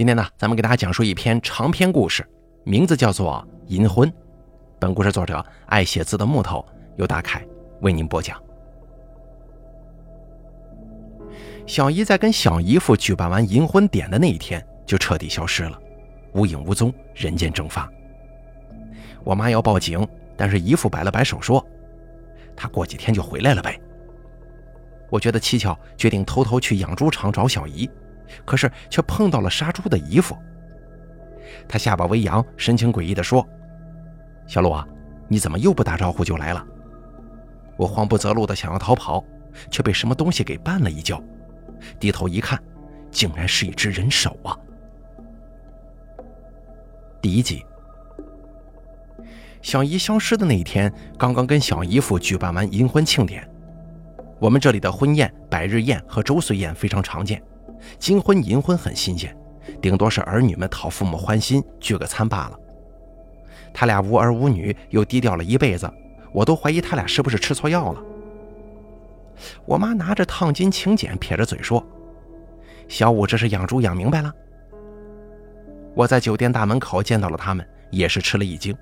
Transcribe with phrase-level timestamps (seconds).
[0.00, 2.26] 今天呢，咱们给大家讲述一篇长篇故事，
[2.64, 4.08] 名字叫做《银婚》。
[4.78, 6.64] 本故事作者爱写字的木头
[6.96, 7.46] 由大凯
[7.82, 8.42] 为您播讲。
[11.66, 15.78] 小姨在跟小姨夫举办完银婚典的那一天就彻底消失了，
[16.32, 17.86] 无影无踪，人间蒸发。
[19.22, 21.62] 我妈要报警，但是姨父摆了摆手说
[22.56, 23.78] ：“他过几天就回来了呗。”
[25.12, 27.86] 我觉得蹊跷，决定偷偷去养猪场找小姨。
[28.44, 30.36] 可是却碰到了杀猪的姨父，
[31.68, 33.46] 他下巴微扬，神情诡异地说
[34.46, 34.86] ：“小陆啊，
[35.28, 36.64] 你怎么又不打招呼就来了？”
[37.76, 39.24] 我慌不择路的想要逃跑，
[39.70, 41.22] 却被什么东西给绊了一跤，
[41.98, 42.62] 低头一看，
[43.10, 44.56] 竟然是一只人手啊！
[47.22, 47.64] 第一集，
[49.62, 53.48] 小姨消失的那一天，刚刚跟小姨夫举办完银婚庆典。
[54.38, 57.42] 我们这里的婚宴、百日宴和周岁宴非常常见。
[57.98, 59.36] 金婚银婚很新鲜，
[59.80, 62.58] 顶多是儿女们讨父母欢心，聚个餐罢了。
[63.72, 65.90] 他俩无儿无女，又低调了一辈子，
[66.32, 68.02] 我都怀疑他俩是不是吃错药了。
[69.64, 71.84] 我妈拿着烫金请柬，撇着嘴说
[72.88, 74.34] ：“小五这是养猪养明白了。”
[75.94, 78.76] 我在酒店大门口见到了他们，也是吃了一惊。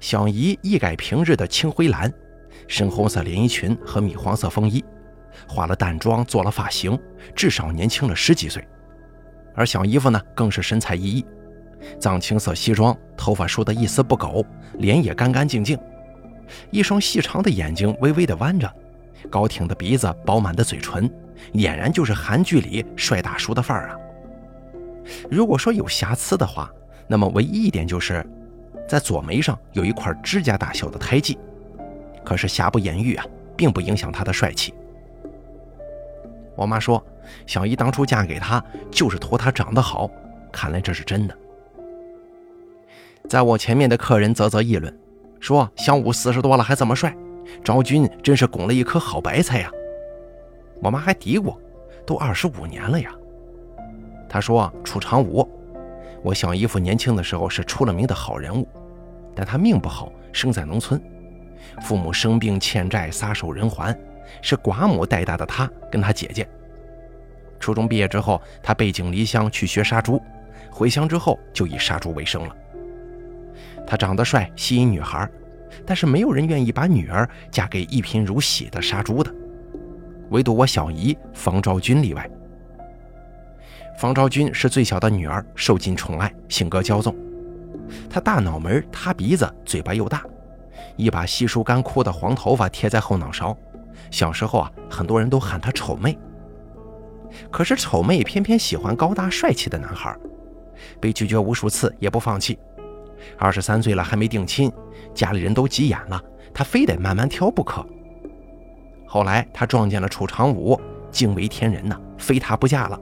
[0.00, 2.12] 小姨一改平日的青灰蓝，
[2.66, 4.82] 深红色连衣裙和米黄色风衣。
[5.48, 6.98] 化了淡妆，做了发型，
[7.34, 8.66] 至少年轻了十几岁。
[9.54, 11.24] 而小姨夫呢，更是神采奕奕，
[11.98, 14.44] 藏青色西装，头发梳得一丝不苟，
[14.78, 15.78] 脸也干干净净，
[16.70, 18.70] 一双细长的眼睛微微的弯着，
[19.30, 21.10] 高挺的鼻子，饱满的嘴唇，
[21.54, 23.96] 俨然就是韩剧里帅大叔的范儿啊。
[25.30, 26.70] 如果说有瑕疵的话，
[27.06, 28.24] 那么唯一一点就是，
[28.86, 31.38] 在左眉上有一块指甲大小的胎记，
[32.24, 33.24] 可是瑕不掩瑜啊，
[33.56, 34.74] 并不影响他的帅气。
[36.56, 37.04] 我妈说，
[37.46, 40.10] 小姨当初嫁给他就是图他长得好，
[40.50, 41.36] 看来这是真的。
[43.28, 44.98] 在我前面的客人啧啧议论，
[45.38, 47.14] 说小五四十多了还这么帅，
[47.62, 49.70] 昭君真是拱了一颗好白菜呀。
[50.82, 51.54] 我妈还嘀咕，
[52.06, 53.14] 都二十五年了呀。
[54.28, 55.46] 她说楚长武，
[56.22, 58.66] 我小姨夫年轻的时候是出了名的好人物，
[59.34, 60.98] 但他命不好，生在农村，
[61.82, 63.94] 父母生病欠债，撒手人寰。
[64.42, 66.46] 是寡母带大的他跟他姐姐。
[67.58, 70.22] 初中毕业之后，他背井离乡去学杀猪，
[70.70, 72.56] 回乡之后就以杀猪为生了。
[73.86, 75.28] 他长得帅，吸引女孩，
[75.84, 79.32] 但是没有人愿意把女儿嫁给一贫如洗的杀猪的，
[80.30, 82.28] 唯独我小姨方昭君例外。
[83.98, 87.16] 方昭君是最小的女儿，受尽宠爱，性格骄纵。
[88.10, 90.22] 她大脑门，塌鼻子，嘴巴又大，
[90.96, 93.56] 一把稀疏干枯的黄头发贴在后脑勺。
[94.10, 96.18] 小时候啊，很多人都喊她丑妹。
[97.50, 100.16] 可是丑妹偏偏喜欢高大帅气的男孩，
[101.00, 102.58] 被拒绝无数次也不放弃。
[103.38, 104.70] 二十三岁了还没定亲，
[105.14, 107.84] 家里人都急眼了，她非得慢慢挑不可。
[109.06, 110.78] 后来她撞见了楚长武，
[111.10, 113.00] 惊为天人呐，非他不嫁了。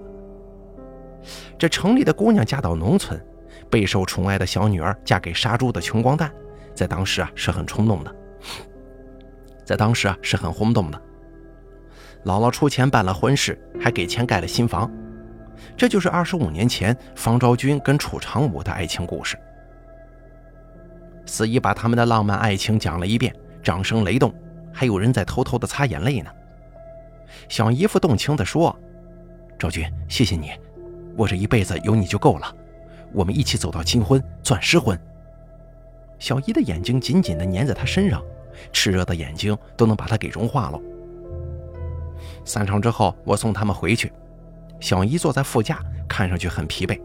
[1.59, 3.21] 这城里的姑娘嫁到农村，
[3.71, 6.31] 备受宠爱的小女儿嫁给杀猪的穷光蛋，
[6.75, 8.15] 在当时啊是很冲动的。
[9.65, 11.01] 在当时啊是很轰动的，
[12.25, 14.91] 姥姥出钱办了婚事，还给钱盖了新房，
[15.77, 19.39] 这就是二十五年前方昭君跟楚长武的爱情故事。
[21.27, 24.34] 司仪把他们的浪漫爱情讲了一遍，掌声雷动，
[24.73, 26.31] 还有人在偷偷的擦眼泪呢。
[27.49, 28.75] 小姨夫动情地说
[29.59, 30.51] ：“昭君，谢谢你，
[31.17, 32.55] 我这一辈子有你就够了，
[33.13, 34.99] 我们一起走到金婚、钻石婚。”
[36.19, 38.23] 小姨的眼睛紧紧地粘在他身上。
[38.73, 40.81] 炽热的眼睛都能把他给融化了。
[42.44, 44.12] 散场之后，我送他们回去。
[44.81, 47.00] 小姨坐在副驾，看上去很疲惫，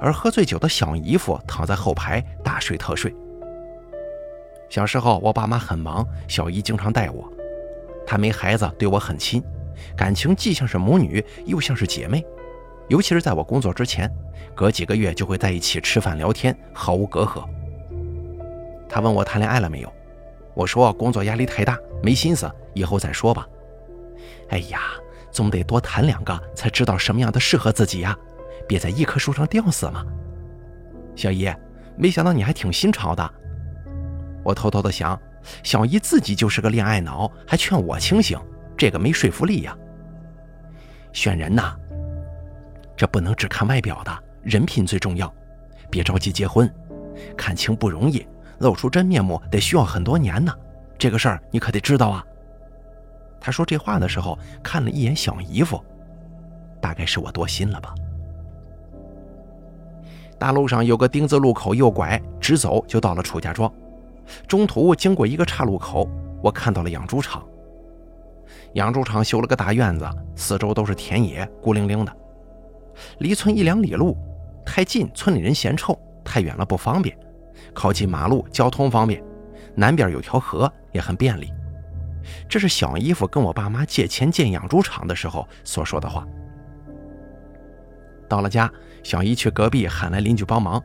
[0.00, 3.14] 而喝醉酒的小姨夫躺在后排大睡特睡。
[4.68, 7.30] 小时候，我爸妈很忙，小姨经常带我。
[8.06, 9.42] 她没孩子，对我很亲，
[9.96, 12.24] 感情既像是母女，又像是姐妹。
[12.88, 14.10] 尤其是在我工作之前，
[14.54, 17.44] 隔几个月就会在一起吃饭聊天，毫无隔阂。
[18.88, 19.92] 她问我谈恋爱了没有。
[20.54, 23.46] 我说工作压力太大，没心思，以后再说吧。
[24.50, 24.80] 哎呀，
[25.30, 28.16] 总得多谈两个，才知道什么样的适合自己呀，
[28.66, 30.04] 别在一棵树上吊死嘛。
[31.14, 31.52] 小姨，
[31.96, 33.34] 没想到你还挺新潮的。
[34.44, 35.20] 我偷偷的想，
[35.62, 38.38] 小姨自己就是个恋爱脑，还劝我清醒，
[38.76, 39.76] 这个没说服力呀。
[41.12, 41.74] 选人呐，
[42.96, 45.32] 这不能只看外表的，人品最重要。
[45.90, 46.72] 别着急结婚，
[47.36, 48.26] 看清不容易。
[48.60, 50.52] 露出真面目得需要很多年呢，
[50.98, 52.24] 这个事儿你可得知道啊。
[53.40, 55.82] 他说这话的时候看了一眼小姨夫，
[56.80, 57.94] 大概是我多心了吧。
[60.38, 63.72] 大路上有个丁字路口，右拐直走就到了楚家庄。
[64.46, 66.08] 中途经过一个岔路口，
[66.42, 67.44] 我看到了养猪场。
[68.74, 72.16] 养猪场修了个大院子，四周都是田野，孤零零的。
[73.18, 74.16] 离村一两里路，
[74.64, 77.16] 太近村里人嫌臭，太远了不方便。
[77.74, 79.22] 靠近马路，交通方便，
[79.74, 81.52] 南边有条河，也很便利。
[82.48, 86.26] 这是小姨夫跟我爸妈借钱建养猪场的时候所说的话。
[88.28, 88.70] 到了家，
[89.02, 90.82] 小姨去隔壁喊来邻居帮忙，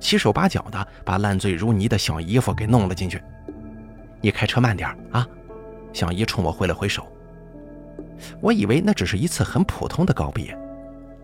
[0.00, 3.22] 七手八脚的把烂醉如泥的小姨夫给弄了进去。
[4.20, 5.26] 你开车慢点啊！
[5.92, 7.06] 小姨冲我挥了挥手。
[8.40, 10.56] 我以为那只是一次很普通的告别，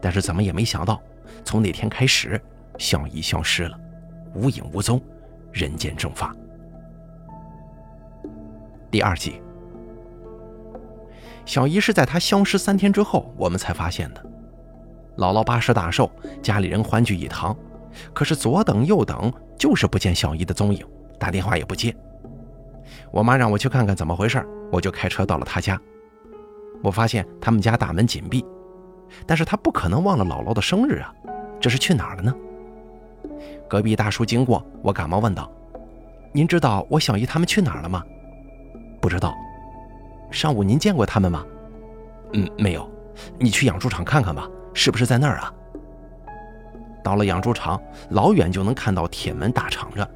[0.00, 1.00] 但是怎么也没想到，
[1.44, 2.40] 从那天开始，
[2.78, 3.78] 小姨消失了，
[4.34, 5.00] 无影无踪，
[5.52, 6.34] 人间蒸发。
[8.90, 9.42] 第二集，
[11.46, 14.22] 小姨是在她消失三天之后，我们才发现的。
[15.16, 16.10] 姥姥八十大寿，
[16.42, 17.56] 家里人欢聚一堂，
[18.12, 20.84] 可是左等右等，就是不见小姨的踪影，
[21.18, 21.96] 打电话也不接。
[23.10, 25.80] 我妈让我去看看怎么回事，我就开车到了她家。
[26.82, 28.44] 我发现他们家大门紧闭，
[29.24, 31.14] 但是她不可能忘了姥姥的生日啊，
[31.60, 32.34] 这是去哪儿了呢？
[33.68, 35.50] 隔壁大叔经过，我赶忙问道
[36.34, 38.02] ：“您知道我小姨他们去哪儿了吗
[39.00, 39.32] ？”“不知道。
[40.30, 41.44] ”“上午您见过他们吗
[42.32, 42.90] ？”“嗯，没有。
[43.38, 45.54] ”“你去养猪场看看吧。”是不是在那儿啊？
[47.02, 47.80] 到了养猪场，
[48.10, 50.06] 老远就能看到铁门大敞着，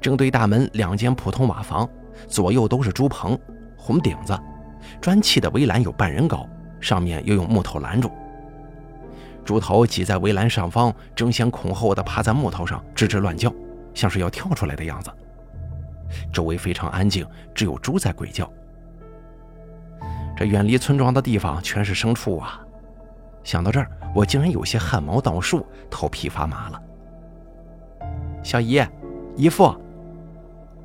[0.00, 1.88] 正对大门两间普通瓦房，
[2.28, 3.36] 左右都是猪棚，
[3.76, 4.38] 红顶子，
[5.00, 6.48] 砖砌的围栏有半人高，
[6.80, 8.08] 上面又用木头拦住。
[9.44, 13.52] 猪头挤在围栏上方，争先恐后的趴在木头上，吱吱乱叫，
[13.94, 15.10] 像是要跳出来的样子。
[16.32, 18.48] 周围非常安静，只有猪在鬼叫。
[20.40, 22.64] 这远离村庄的地方全是牲畜啊！
[23.44, 26.82] 想到这儿，我竟然有些汗毛倒竖，头皮发麻了。
[28.42, 28.82] 小姨，
[29.36, 29.70] 姨父，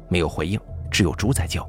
[0.09, 0.59] 没有回应，
[0.91, 1.65] 只有猪在叫。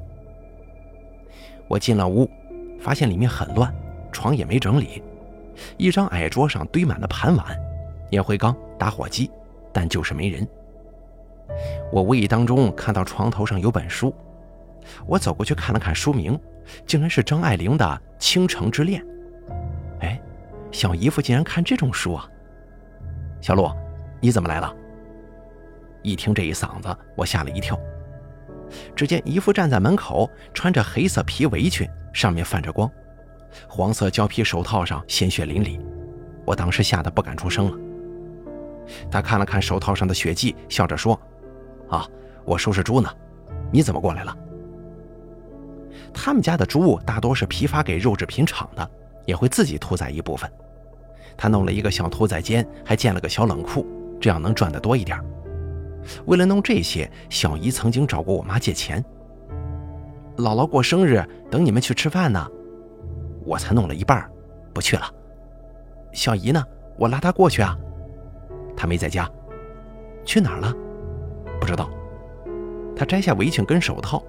[1.69, 2.29] 我进了屋，
[2.77, 3.73] 发现里面很乱，
[4.11, 5.01] 床也没整理，
[5.77, 7.57] 一张矮桌上堆满了盘碗、
[8.09, 9.31] 烟灰缸、打火机，
[9.71, 10.45] 但就是没人。
[11.89, 14.13] 我无意当中看到床头上有本书，
[15.05, 16.37] 我走过去看了看书名，
[16.85, 17.85] 竟然是张爱玲的
[18.19, 19.01] 《倾城之恋》。
[20.01, 20.21] 哎
[20.71, 22.29] 小姨夫竟然看这种书啊！
[23.41, 23.71] 小陆，
[24.19, 24.73] 你怎么来了？
[26.03, 27.79] 一听这一嗓子，我吓了一跳。
[28.95, 32.89] 只见姨夫站在门口，穿着黑色皮围裙，上面泛着光，
[33.67, 35.79] 黄色胶皮手套上鲜血淋漓。
[36.45, 37.77] 我当时吓得不敢出声了。
[39.09, 41.19] 他看了看手套上的血迹，笑着说
[41.89, 42.07] ：“啊，
[42.45, 43.09] 我收拾猪呢，
[43.71, 44.35] 你怎么过来了？”
[46.19, 48.89] 他们家的猪大多是批发给肉制品厂的，
[49.27, 50.51] 也会自己屠宰一部分。
[51.37, 53.85] 他弄了一个小屠宰间，还建了个小冷库，
[54.19, 55.23] 这样能赚得多一点。
[56.25, 59.03] 为了弄这些，小姨曾经找过我妈借钱。
[60.37, 62.45] 姥姥过生日，等你们去吃饭呢，
[63.45, 64.27] 我才弄了一半，
[64.73, 65.03] 不去了。
[66.13, 66.63] 小姨呢？
[66.97, 67.77] 我拉她过去啊。
[68.75, 69.29] 她没在家，
[70.25, 70.73] 去哪儿了？
[71.59, 71.87] 不知道。
[72.95, 74.23] 她摘下围裙跟手套，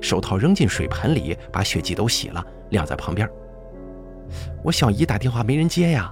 [0.00, 3.28] 手套扔进水盆里，把血迹都洗了，晾在旁边。
[4.62, 6.10] 我小姨打电话没人接呀。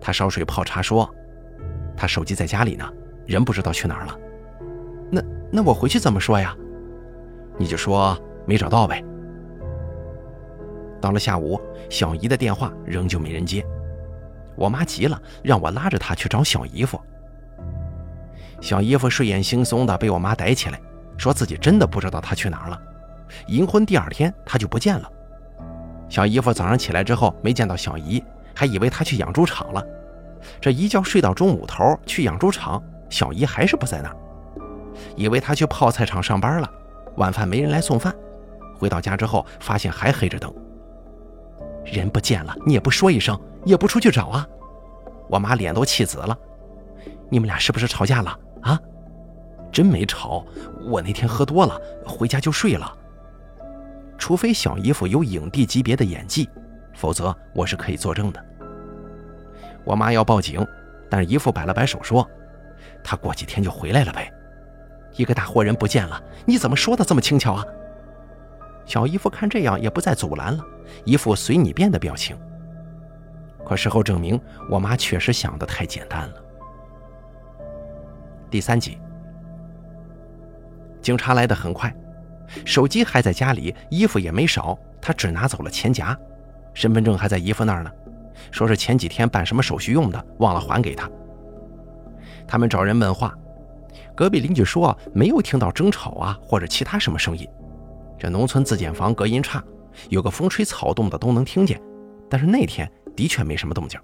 [0.00, 1.08] 她烧水泡茶说
[1.96, 2.88] ：“她手机在家里呢，
[3.26, 4.18] 人不知道去哪儿了。”
[5.10, 6.54] 那那我回去怎么说呀？
[7.56, 9.02] 你就说没找到呗。
[11.00, 11.60] 到了下午，
[11.90, 13.64] 小姨的电话仍旧没人接，
[14.56, 17.00] 我妈急了，让我拉着她去找小姨夫。
[18.60, 20.80] 小姨夫睡眼惺忪的被我妈逮起来，
[21.18, 22.80] 说自己真的不知道他去哪儿了。
[23.48, 25.10] 银婚第二天他就不见了。
[26.08, 28.24] 小姨夫早上起来之后没见到小姨。
[28.54, 29.80] 还以为他去养猪场了，
[30.60, 34.16] 这一觉睡到中午头去养猪场，小姨还是不在那儿。
[35.14, 36.68] 以为他去泡菜厂上班了，
[37.18, 38.12] 晚饭没人来送饭。
[38.76, 40.52] 回到家之后，发现还黑着灯。
[41.84, 44.44] 人不见了，你也不说一声，也不出去找啊！
[45.28, 46.36] 我妈脸都气紫了。
[47.30, 48.80] 你们俩是不是吵架了啊？
[49.72, 50.44] 真没吵，
[50.84, 52.96] 我那天喝多了，回家就睡了。
[54.16, 56.48] 除非小姨夫有影帝级别的演技。
[56.94, 58.44] 否则我是可以作证的。
[59.84, 60.66] 我妈要报警，
[61.08, 62.28] 但是姨夫摆了摆手说
[63.04, 64.28] ：“他过几天就回来了呗。”
[65.14, 67.64] 一个大活人不见了，你怎么说的这么轻巧啊？
[68.84, 70.64] 小姨夫看这样也不再阻拦了，
[71.04, 72.36] 一副随你便的表情。
[73.64, 76.34] 可事后证明，我妈确实想的太简单了。
[78.50, 78.98] 第三集，
[81.00, 81.94] 警察来的很快，
[82.64, 86.16] 手机还在家里，衣服也没少，他只拿走了钱夹。
[86.74, 87.90] 身份证还在姨父那儿呢，
[88.50, 91.10] 说是前几天办什么手续用的，忘了还给他。
[92.46, 93.34] 他们找人问话，
[94.14, 97.46] 隔壁邻居说没有听到争吵啊或者其他什么声音。
[98.18, 99.62] 这农村自建房隔音差，
[100.08, 101.80] 有个风吹草动的都能听见。
[102.30, 103.98] 但是那天的确没什么动静，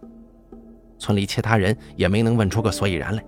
[0.98, 3.24] 村里其他人也没能问出个所以然来。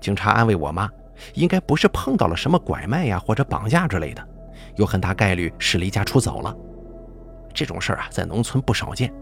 [0.00, 0.90] 警察安慰我妈，
[1.34, 4.26] 应该不是碰到了什么拐卖呀或者绑架之类的，
[4.76, 6.56] 有很大概率是离家出走了。
[7.52, 9.12] 这种事儿啊，在农村不少见。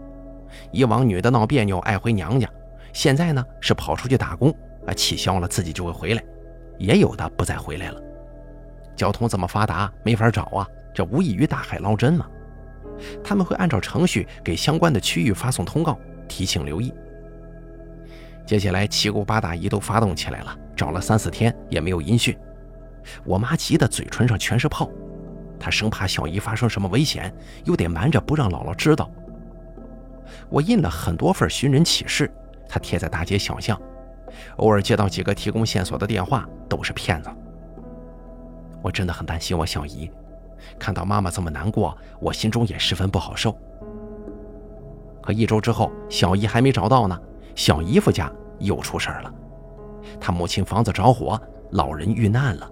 [0.71, 2.49] 以往女的闹别扭爱回娘家，
[2.93, 4.49] 现在呢是跑出去打工
[4.85, 6.23] 啊，气消了自己就会回来，
[6.77, 8.01] 也有的不再回来了。
[8.95, 12.25] 交通这么发达，没法找啊，这无异于大海捞针嘛。
[13.23, 16.93] 他们会按照程序给相关的区域发送通告，提醒留意。
[18.45, 22.37] 接下来七姑八大姨都发动起来了，找了三四天也没有音讯。
[23.25, 24.89] 我妈急得嘴唇上全是泡，
[25.59, 29.11] 她生怕小姨发生什么危险，又得瞒着不让姥姥知道。
[30.47, 32.31] 我印了很多份寻人启事，
[32.65, 33.77] 她贴在大街小巷，
[34.55, 37.29] 偶尔接到几个提供线索的电话，都是骗子。
[38.81, 40.09] 我真的很担心我小姨。
[40.77, 43.53] 看到妈妈这么难过，我心中也十分不好受。
[45.21, 47.19] 可一周之后，小姨还没找到呢，
[47.53, 49.33] 小姨夫家又出事儿了，
[50.19, 51.39] 他母亲房子着火，
[51.71, 52.69] 老人遇难了。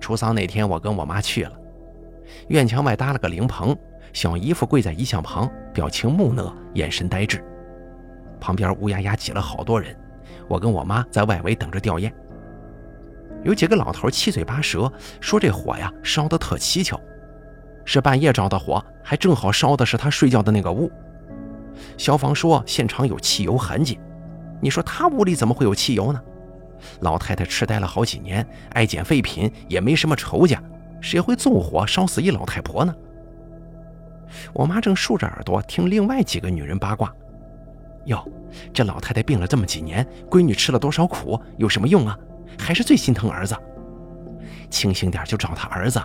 [0.00, 1.52] 出丧那天，我跟我妈去了，
[2.48, 3.76] 院墙外搭了个灵棚，
[4.12, 7.44] 小姨夫跪在遗像旁，表情木讷，眼神呆滞，
[8.40, 9.96] 旁边乌压压挤了好多人，
[10.48, 12.12] 我跟我妈在外围等着吊唁。
[13.44, 14.90] 有几个老头七嘴八舌，
[15.20, 16.98] 说这火呀烧得特蹊跷，
[17.84, 20.90] 是半夜着的火，还正好烧的是他睡觉的那个屋。
[21.96, 24.00] 消防说现场有汽油痕迹，
[24.60, 26.20] 你说他屋里怎么会有汽油呢？
[27.00, 30.62] 老太太痴呆了好几年，爱捡废品，也没什么仇家，
[31.00, 32.94] 谁会纵火烧死一老太婆呢？
[34.52, 37.12] 我妈正竖着耳朵听另外几个女人八卦，
[38.06, 38.22] 哟，
[38.72, 42.16] 这老太太病了这么几年，闺女吃了多少苦，有什么用啊？
[42.58, 43.56] 还是最心疼儿子，
[44.70, 46.00] 清醒点就找他儿子。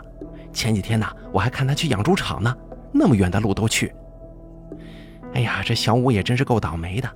[0.51, 2.55] 前几天呢，我还看他去养猪场呢，
[2.91, 3.93] 那么远的路都去。
[5.33, 7.09] 哎呀，这小五也真是够倒霉的，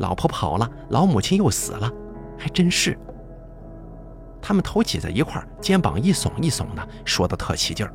[0.00, 1.90] 老婆跑了，老母亲又死了，
[2.36, 2.98] 还真是。
[4.42, 7.92] 他们头挤在一块肩膀一耸一耸的，说的特起劲儿。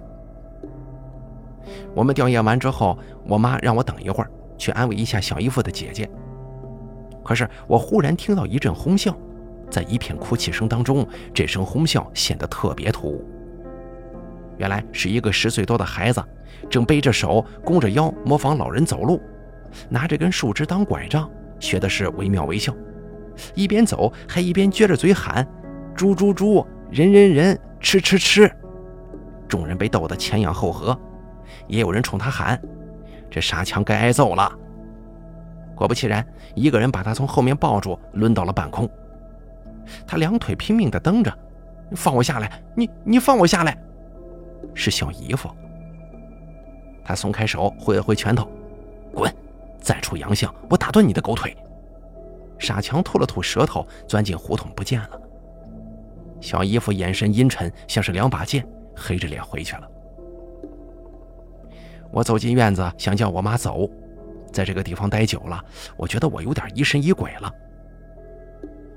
[1.95, 2.97] 我们吊唁完之后，
[3.27, 6.09] 我妈让我等一会儿，去安慰一下小姨夫的姐姐。
[7.24, 9.13] 可是我忽然听到一阵哄笑。
[9.67, 13.25] 在一片哭泣声当中，这声哄笑显得特别突兀。
[14.57, 16.24] 原来是一个十岁多的孩子，
[16.69, 19.19] 正背着手，弓着腰，模仿老人走路，
[19.89, 21.27] 拿着根树枝当拐杖，
[21.65, 22.74] 学的是惟妙惟肖。
[23.53, 25.45] 一边走还一边撅着嘴喊
[25.95, 28.50] ：“猪猪猪，人人人，吃吃吃！”
[29.50, 30.98] 众人被逗得前仰后合，
[31.67, 32.62] 也有人冲他喊
[33.29, 34.51] ：“这傻强该挨揍了！”
[35.75, 38.89] 果不其然，一个人把他从后面抱住，抡到了半空。
[40.07, 41.38] 他两腿拼命地蹬着，
[41.91, 42.50] 放我下来！
[42.75, 43.77] 你你放我下来！
[44.74, 45.50] 是小姨夫。
[47.03, 48.50] 他松开手，挥了挥拳头，
[49.13, 49.31] 滚！
[49.86, 51.56] 再出洋相，我打断你的狗腿！
[52.58, 55.22] 傻强吐了吐舌头，钻进胡同不见了。
[56.42, 59.88] 小姨夫眼神阴沉，像是两把剑，黑着脸回去了。
[62.12, 63.88] 我走进院子，想叫我妈走，
[64.51, 65.63] 在这个地方待久了，
[65.96, 67.51] 我觉得我有点疑神疑鬼了。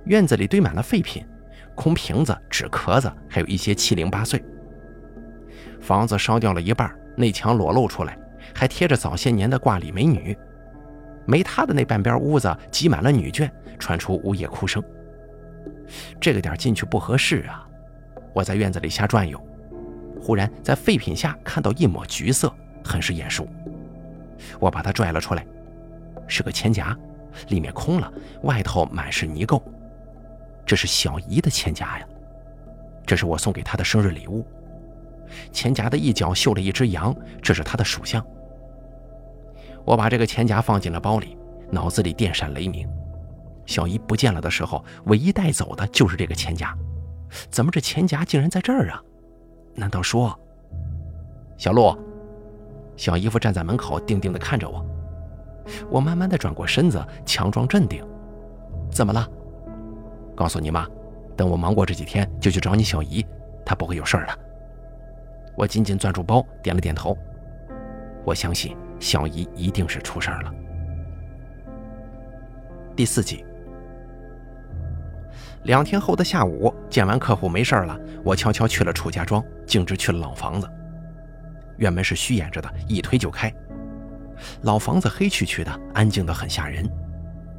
[0.06, 1.22] 院子里堆满了废品，
[1.74, 4.42] 空瓶子、纸壳子，还有一些七零八碎。
[5.82, 8.18] 房子烧掉了一半，内墙裸露出来，
[8.54, 10.34] 还贴着早些年的挂历美女。
[11.28, 14.82] 没他的那半边屋子挤满了女眷，传出呜咽哭声。
[16.18, 17.68] 这个点进去不合适啊！
[18.32, 19.38] 我在院子里瞎转悠，
[20.18, 22.50] 忽然在废品下看到一抹橘色，
[22.82, 23.46] 很是眼熟。
[24.58, 25.46] 我把它拽了出来，
[26.26, 26.96] 是个钱夹，
[27.48, 28.10] 里面空了，
[28.44, 29.62] 外头满是泥垢。
[30.64, 32.06] 这是小姨的钱夹呀，
[33.04, 34.46] 这是我送给她的生日礼物。
[35.52, 38.24] 钱夹的一角绣了一只羊，这是她的属相。
[39.88, 41.34] 我把这个钱夹放进了包里，
[41.70, 42.86] 脑子里电闪雷鸣。
[43.64, 46.76] 小姨不见了的时候，唯一带走的就是这个钱夹，
[47.50, 49.02] 怎么这钱夹竟然在这儿啊？
[49.74, 50.38] 难道说……
[51.56, 51.96] 小陆，
[52.96, 54.84] 小姨夫站在门口，定定地看着我。
[55.88, 58.06] 我慢慢地转过身子，强装镇定。
[58.90, 59.26] 怎么了？
[60.36, 60.86] 告诉你妈，
[61.34, 63.24] 等我忙过这几天，就去找你小姨，
[63.64, 64.38] 她不会有事儿的。
[65.56, 67.16] 我紧紧攥住包，点了点头。
[68.26, 70.52] 我相信小姨一定是出事儿了。
[72.96, 73.44] 第四集，
[75.64, 80.68] 两天后的下午，见完客户没事了，我悄悄去了楚家庄，径直去了老房子。
[81.76, 83.52] 院门是虚掩着的，一推就开。
[84.62, 86.88] 老房子黑黢黢的，安静的很吓人。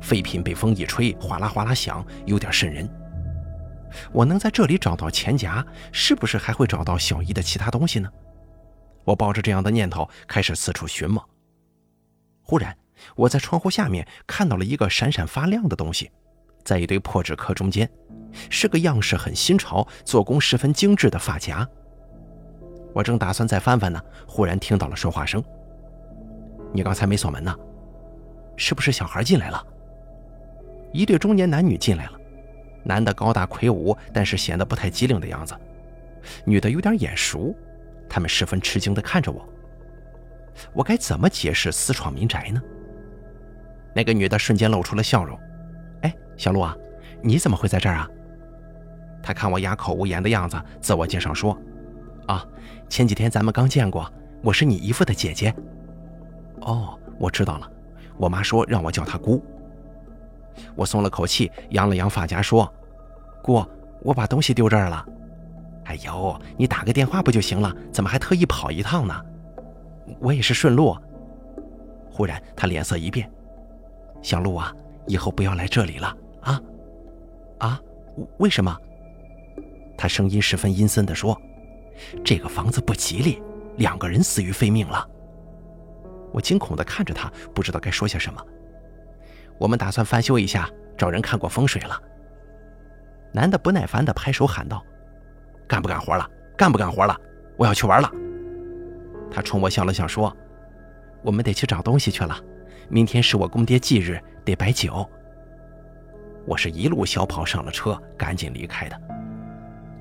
[0.01, 2.89] 废品被风一吹，哗啦哗啦响，有点瘆人。
[4.11, 8.09] 我能在这里找到钱夹，是不是还会找到小姨的其他东西呢？
[9.09, 11.27] 我抱着这样的念头开始四处寻摸。
[12.43, 12.75] 忽然，
[13.15, 16.11] 我在窗户下面看到了一个闪闪发亮的东西，
[16.63, 17.89] 在一堆破纸壳中间，
[18.51, 21.67] 是个样式很新潮、做工十分精致的发夹。
[22.93, 25.43] 我正打算再翻翻呢，忽然听到了说话声
[26.71, 27.55] ：“你刚才没锁门呢，
[28.57, 29.65] 是不是小孩进来了？”
[30.93, 32.19] 一对中年男女进来了。
[32.83, 35.55] 男的高大魁梧，但是显得不太机灵的样子；
[36.45, 37.55] 女的有点眼熟，
[38.09, 39.47] 他们十分吃惊地看着我。
[40.73, 42.61] 我该怎么解释私闯民宅呢？
[43.95, 45.39] 那个女的瞬间露出了笑容
[46.03, 46.75] ：“哎，小陆啊，
[47.21, 48.09] 你怎么会在这儿啊？”
[49.23, 51.57] 她看我哑口无言的样子，自我介绍说
[52.27, 52.45] ：“啊，
[52.89, 54.11] 前几天咱们刚见过，
[54.41, 55.53] 我是你姨父的姐姐。”
[56.61, 57.71] 哦，我知道了，
[58.17, 59.43] 我妈说让我叫她姑。
[60.75, 62.71] 我松了口气，扬了扬发夹，说
[63.41, 63.65] ：“姑，
[64.01, 65.05] 我把东西丢这儿了。
[65.89, 67.75] ”“哎呦，你打个电话不就行了？
[67.91, 69.25] 怎么还特意跑一趟呢
[70.21, 70.95] ？”“我也是顺路。”
[72.13, 73.27] 忽然，他脸色一变
[74.21, 74.71] ：“小陆啊，
[75.07, 76.61] 以后不要来这里了啊
[77.57, 77.81] ！”“啊？
[78.37, 78.77] 为什么？”
[79.97, 81.35] 他声音十分阴森地说
[82.23, 83.41] ：“这个房子不吉利，
[83.77, 85.09] 两个人死于非命了。”
[86.31, 88.39] 我惊恐地看着他，不知道该说些什么。
[89.57, 91.99] 我们打算翻修一下，找人看过风水了。
[93.33, 94.83] 男的不耐烦地拍手喊道
[95.69, 96.29] ：“干不干活了？
[96.57, 97.15] 干不干活了？
[97.55, 98.11] 我要去玩了。”
[99.31, 100.35] 他冲我笑了笑说
[101.21, 102.35] ：“我们得去找东西去了，
[102.89, 105.07] 明天是我公爹忌日，得摆酒。”
[106.47, 108.99] 我是一路小跑上了车，赶紧离开的。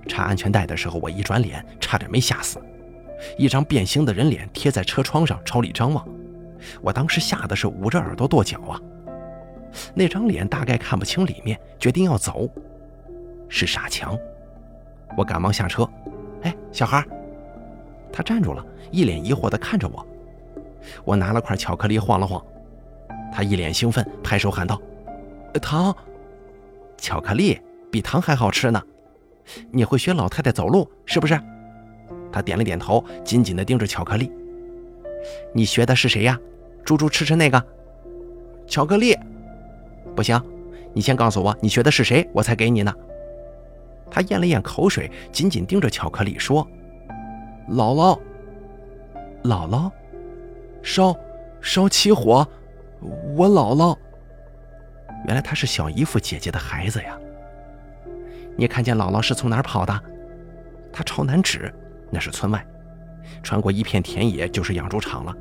[0.08, 2.58] 插安全带的时候，我一转脸，差点没吓死。
[3.36, 6.08] 一张变形的人脸贴在车窗上，朝里张望。
[6.80, 8.80] 我当时吓得是捂着耳朵跺脚啊！
[9.94, 12.48] 那张脸大概看不清里面，决定要走。
[13.50, 14.16] 是傻强，
[15.16, 15.88] 我赶忙下车。
[16.42, 17.04] 哎，小孩，
[18.12, 20.06] 他站住了，一脸疑惑地看着我。
[21.04, 22.42] 我拿了块巧克力晃了晃，
[23.32, 24.80] 他一脸兴奋，拍手喊道
[25.60, 25.94] ：“糖，
[26.96, 28.80] 巧克力比糖还好吃呢！
[29.70, 31.38] 你会学老太太走路是不是？”
[32.30, 34.30] 他点了点头，紧紧地盯着巧克力。
[35.52, 36.38] 你学的是谁呀？
[36.84, 37.62] 猪猪吃吃那个
[38.66, 39.18] 巧克力。
[40.14, 40.40] 不行，
[40.92, 42.94] 你先告诉我你学的是谁，我才给你呢。
[44.10, 46.66] 他咽了咽口水，紧紧盯着巧克力说
[47.68, 48.18] ：“姥姥，
[49.44, 49.90] 姥姥，
[50.82, 51.16] 烧
[51.60, 52.46] 烧起火，
[53.36, 53.96] 我姥姥。
[55.26, 57.18] 原来他是小姨夫姐姐的孩子呀。
[58.56, 60.02] 你看见姥姥是从哪儿跑的？
[60.92, 61.72] 他朝南指，
[62.10, 62.66] 那是村外，
[63.42, 65.34] 穿过一片田野就是养猪场了。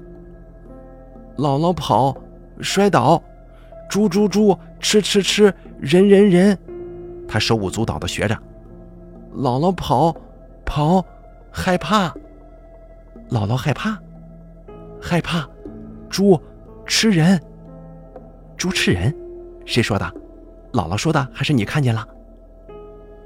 [1.38, 2.16] 姥姥跑，
[2.62, 3.22] 摔倒。”
[3.90, 6.58] 猪猪猪，吃吃吃，人人人，
[7.26, 8.38] 他手舞足蹈的学着。
[9.38, 10.16] 姥姥跑，
[10.66, 11.06] 跑，
[11.52, 12.10] 害怕。
[13.30, 13.96] 姥姥害怕，
[15.00, 15.48] 害怕。
[16.10, 16.42] 猪
[16.88, 17.40] 吃人，
[18.58, 19.16] 猪吃人，
[19.64, 20.06] 谁说的？
[20.74, 22.08] 姥姥说的，还是你看见了？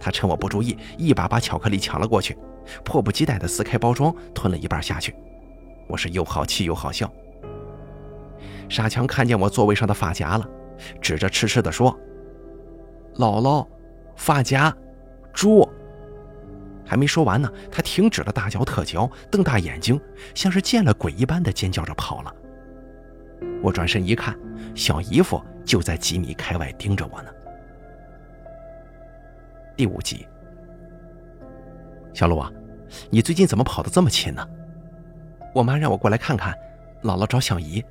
[0.01, 2.37] 他趁我不注意，一把把巧克力抢了过去，
[2.83, 5.15] 迫不及待的撕开包装，吞了一半下去。
[5.87, 7.09] 我是又好气又好笑。
[8.67, 10.45] 傻强看见我座位上的发夹了，
[10.99, 11.97] 指着痴痴地说
[13.15, 13.65] ：“姥姥，
[14.17, 14.75] 发夹，
[15.31, 15.65] 猪。”
[16.91, 19.97] 还没说完呢，他停止了大嚼特嚼，瞪大眼睛，
[20.35, 22.35] 像是见了鬼一般的尖叫着跑了。
[23.63, 24.37] 我转身一看，
[24.75, 27.31] 小姨夫就在几米开外盯着我呢。
[29.77, 30.27] 第五集，
[32.13, 32.51] 小鹿啊，
[33.09, 34.45] 你最近怎么跑得这么勤呢？
[35.55, 36.53] 我妈让我过来看看，
[37.03, 37.81] 姥姥找小姨。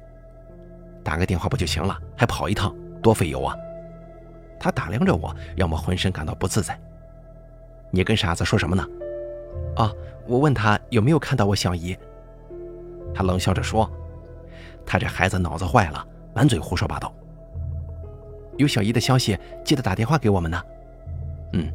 [1.03, 1.99] 打个电话不就行了？
[2.15, 3.57] 还跑一趟，多费油啊！
[4.59, 6.79] 他打量着我，让我浑身感到不自在。
[7.91, 8.87] 你跟傻子说什么呢？
[9.77, 9.93] 啊，
[10.27, 11.97] 我问他有没有看到我小姨。
[13.15, 13.91] 他冷笑着说
[14.87, 17.13] ：“他这孩子脑子坏了，满嘴胡说八道。”
[18.57, 20.63] 有小姨的消息，记得打电话给我们呢。
[21.55, 21.73] 嗯，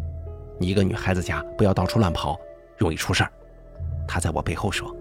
[0.60, 2.40] 你一个女孩子家不要到处乱跑，
[2.78, 3.32] 容易出事儿。
[4.08, 4.96] 他在我背后说。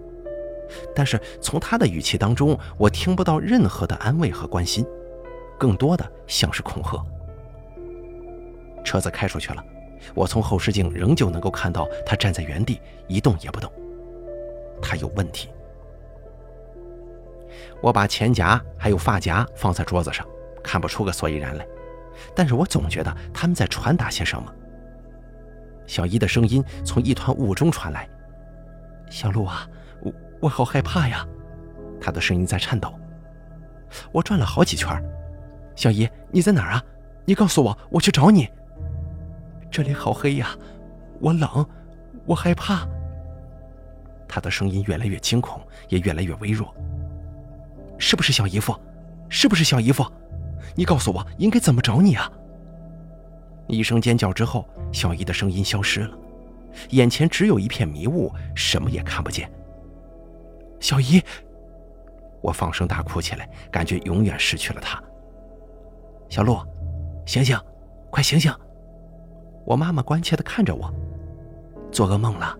[0.95, 4.83] 但是从他的语气当中，我听不到任何的安慰和关心，
[5.59, 7.05] 更多的像是恐吓。
[8.83, 9.63] 车子开出去了，
[10.13, 13.71] 我从后视镜仍旧能够看到他站在原地一动也不动。
[14.81, 15.49] 他有问题。
[17.81, 20.25] 我把钱夹还有发夹放在桌子上，
[20.63, 21.67] 看不出个所以然来，
[22.35, 24.53] 但是我总觉得他们在传达些什么。
[25.85, 28.07] 小姨的声音从一团雾中传来
[29.09, 29.67] ：“小陆啊。”
[30.01, 31.25] 我我好害怕呀，
[32.01, 32.93] 她的声音在颤抖。
[34.11, 35.01] 我转了好几圈，
[35.75, 36.83] 小姨，你在哪儿啊？
[37.23, 38.47] 你告诉我，我去找你。
[39.75, 40.57] 这里好黑呀，
[41.19, 41.67] 我冷，
[42.25, 42.87] 我害怕。
[44.25, 46.73] 他的声音越来越惊恐，也越来越微弱。
[47.97, 48.73] 是不是小姨夫？
[49.27, 50.09] 是不是小姨夫？
[50.75, 52.31] 你告诉我，应该怎么找你啊？
[53.67, 56.17] 一声尖叫之后，小姨的声音消失了，
[56.91, 59.51] 眼前只有一片迷雾，什么也看不见。
[60.79, 61.21] 小姨，
[62.41, 65.03] 我放声大哭起来，感觉永远失去了她。
[66.29, 66.59] 小鹿，
[67.25, 67.59] 醒醒，
[68.09, 68.49] 快醒醒！
[69.65, 70.93] 我妈妈关切地看着我，
[71.91, 72.55] 做噩梦了。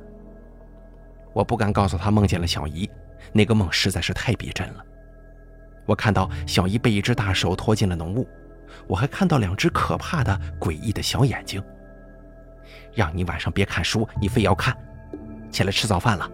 [1.34, 2.90] 我不敢告诉她梦见了小姨，
[3.32, 4.84] 那个梦实在是太逼真了。
[5.86, 8.28] 我看到小姨被一只大手拖进了浓雾，
[8.88, 11.64] 我还看到两只可怕的、诡异的小眼睛。
[12.94, 14.76] 让你晚上别看书，你非要看，
[15.52, 16.30] 起来吃早饭了。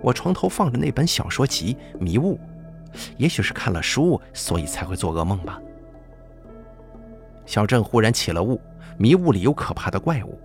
[0.00, 2.38] 我床头放着那本小说集《迷雾》，
[3.18, 5.60] 也许是看了书，所以才会做噩梦吧。
[7.44, 8.60] 小镇忽然起了雾，
[8.98, 10.38] 迷雾里有可怕的怪物，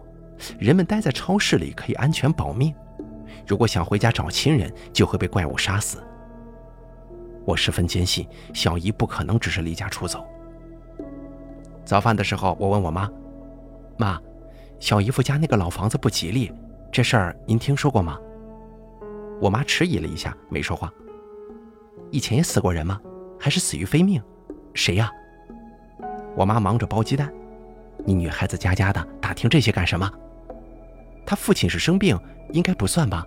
[0.59, 2.73] 人们待在超市里可以安全保命，
[3.47, 6.03] 如果想回家找亲人，就会被怪物杀死。
[7.45, 10.25] 我十分坚信小姨不可能只是离家出走。
[11.83, 13.09] 早饭的时候，我问我妈
[13.97, 14.19] ：“妈，
[14.79, 16.51] 小姨夫家那个老房子不吉利，
[16.91, 18.19] 这事儿您听说过吗？”
[19.41, 20.93] 我妈迟疑了一下，没说话。
[22.11, 23.01] 以前也死过人吗？
[23.39, 24.21] 还是死于非命？
[24.75, 25.09] 谁呀？
[26.35, 27.33] 我妈忙着剥鸡蛋。
[28.05, 30.09] 你女孩子家家的，打听这些干什么？
[31.25, 32.19] 他父亲是生病，
[32.51, 33.25] 应该不算吧？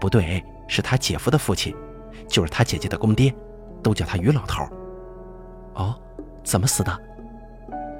[0.00, 1.74] 不对，是他姐夫的父亲。
[2.28, 3.34] 就是他姐姐的公爹，
[3.82, 4.64] 都叫他于老头。
[5.74, 6.00] 哦，
[6.44, 7.00] 怎么死的？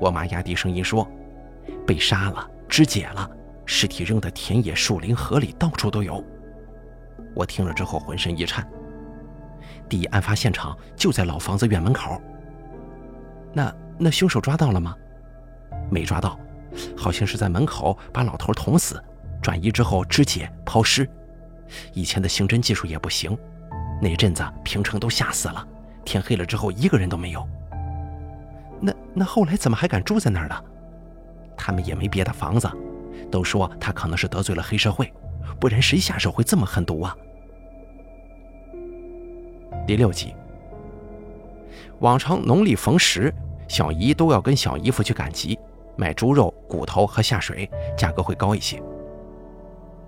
[0.01, 1.09] 我妈压低声音说
[1.85, 3.29] ：“被杀了，肢解了，
[3.67, 6.25] 尸体扔的田野、树林、河里，到处都有。”
[7.35, 8.65] 我听了之后浑身一颤。
[9.89, 12.21] 第一案发现场就在老房子院门口。
[13.53, 14.95] 那那凶手抓到了吗？
[15.90, 16.38] 没抓到，
[16.96, 19.03] 好像是在门口把老头捅死，
[19.42, 21.09] 转移之后肢解抛尸。
[21.92, 23.37] 以前的刑侦技术也不行。
[24.03, 25.66] 那阵子平城都吓死了，
[26.05, 27.46] 天黑了之后一个人都没有。
[28.81, 30.57] 那那后来怎么还敢住在那儿呢？
[31.57, 32.70] 他们也没别的房子，
[33.31, 35.12] 都说他可能是得罪了黑社会，
[35.61, 37.14] 不然谁下手会这么狠毒啊？
[39.87, 40.35] 第六集，
[41.98, 43.33] 往常农历逢十，
[43.68, 45.59] 小姨都要跟小姨夫去赶集，
[46.01, 48.83] 买猪肉、骨头和下水，价格会高一些。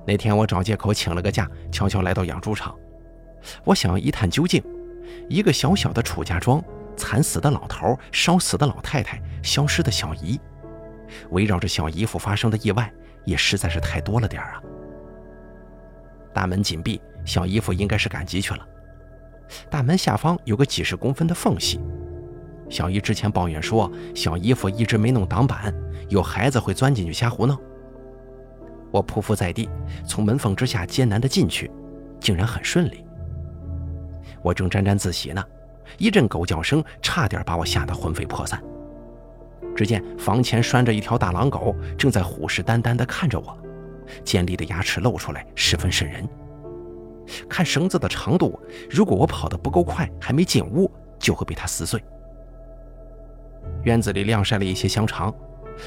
[0.07, 2.75] 那天我找借口请了个假，悄悄来到养猪场。
[3.63, 4.65] 我想要一探究竟，
[5.29, 6.65] 一个小小的楚家庄，
[6.97, 10.41] 惨死的老头，烧死的老太太，消失的小姨，
[11.29, 12.91] 围绕着小姨夫发生的意外，
[13.27, 14.63] 也实在是太多了点啊。
[16.33, 18.67] 大门紧闭，小姨夫应该是赶集去了。
[19.69, 21.79] 大门下方有个几十公分的缝隙，
[22.73, 25.75] 小姨之前抱怨说，小姨夫一直没弄挡板，
[26.09, 27.55] 有孩子会钻进去瞎胡闹。
[28.91, 29.69] 我匍匐在地，
[30.07, 31.71] 从门缝之下艰难地进去，
[32.19, 33.05] 竟然很顺利。
[34.41, 35.45] 我正沾沾自喜呢，
[35.99, 38.59] 一阵狗叫声差点把我吓得魂飞魄散。
[39.77, 43.55] 只见房前拴着一条大狼狗，正在虎视眈眈地看着我，
[44.25, 46.27] 尖利的牙齿露出来，十分瘆人。
[47.51, 48.59] 看绳子的长度，
[48.89, 52.03] 如果我跑得不够快，还没进屋，就会被它撕碎。
[53.85, 55.35] 院子里晾晒了一些香肠，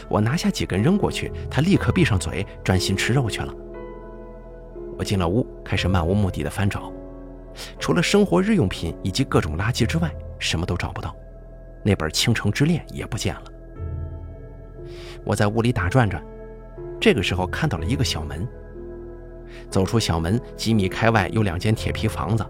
[0.10, 3.54] 我拿下几根扔过去，他立刻闭上嘴，专心吃肉去了。
[4.98, 6.92] 我进了屋，开始漫无目的的翻找。
[7.80, 11.16] 除了生活日用品以及各种垃圾之外，什么都找不到。
[11.84, 13.44] 那本《倾城之恋》也不见了。
[15.24, 16.24] 我在屋里打转转，
[17.00, 18.48] 这个时候看到了一个小门。
[19.70, 22.46] 走出小门，几米开外有两间铁皮房子，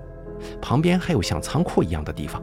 [0.62, 2.42] 旁边还有像仓库一样的地方。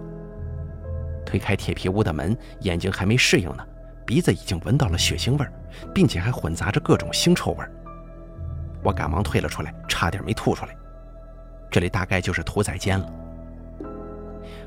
[1.24, 3.64] 推开铁皮屋的门，眼睛还没适应呢，
[4.06, 5.46] 鼻子已经闻到了血腥味
[5.94, 7.64] 并且还混杂着各种腥臭味
[8.82, 10.76] 我赶忙退了出来，差点没吐出来。
[11.70, 13.06] 这里大概就是屠宰间了。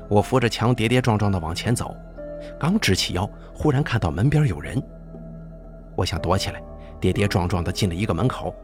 [0.08, 1.94] 我扶着墙跌跌撞撞地往前走，
[2.58, 4.82] 刚直起腰，忽然看到门边有人。
[5.94, 6.62] 我想躲起来，
[7.00, 8.54] 跌跌撞撞地进了一个门口，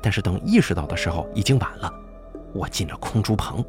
[0.00, 1.92] 但是等意识到的时候，已经晚了。
[2.54, 3.64] 我进了空猪棚。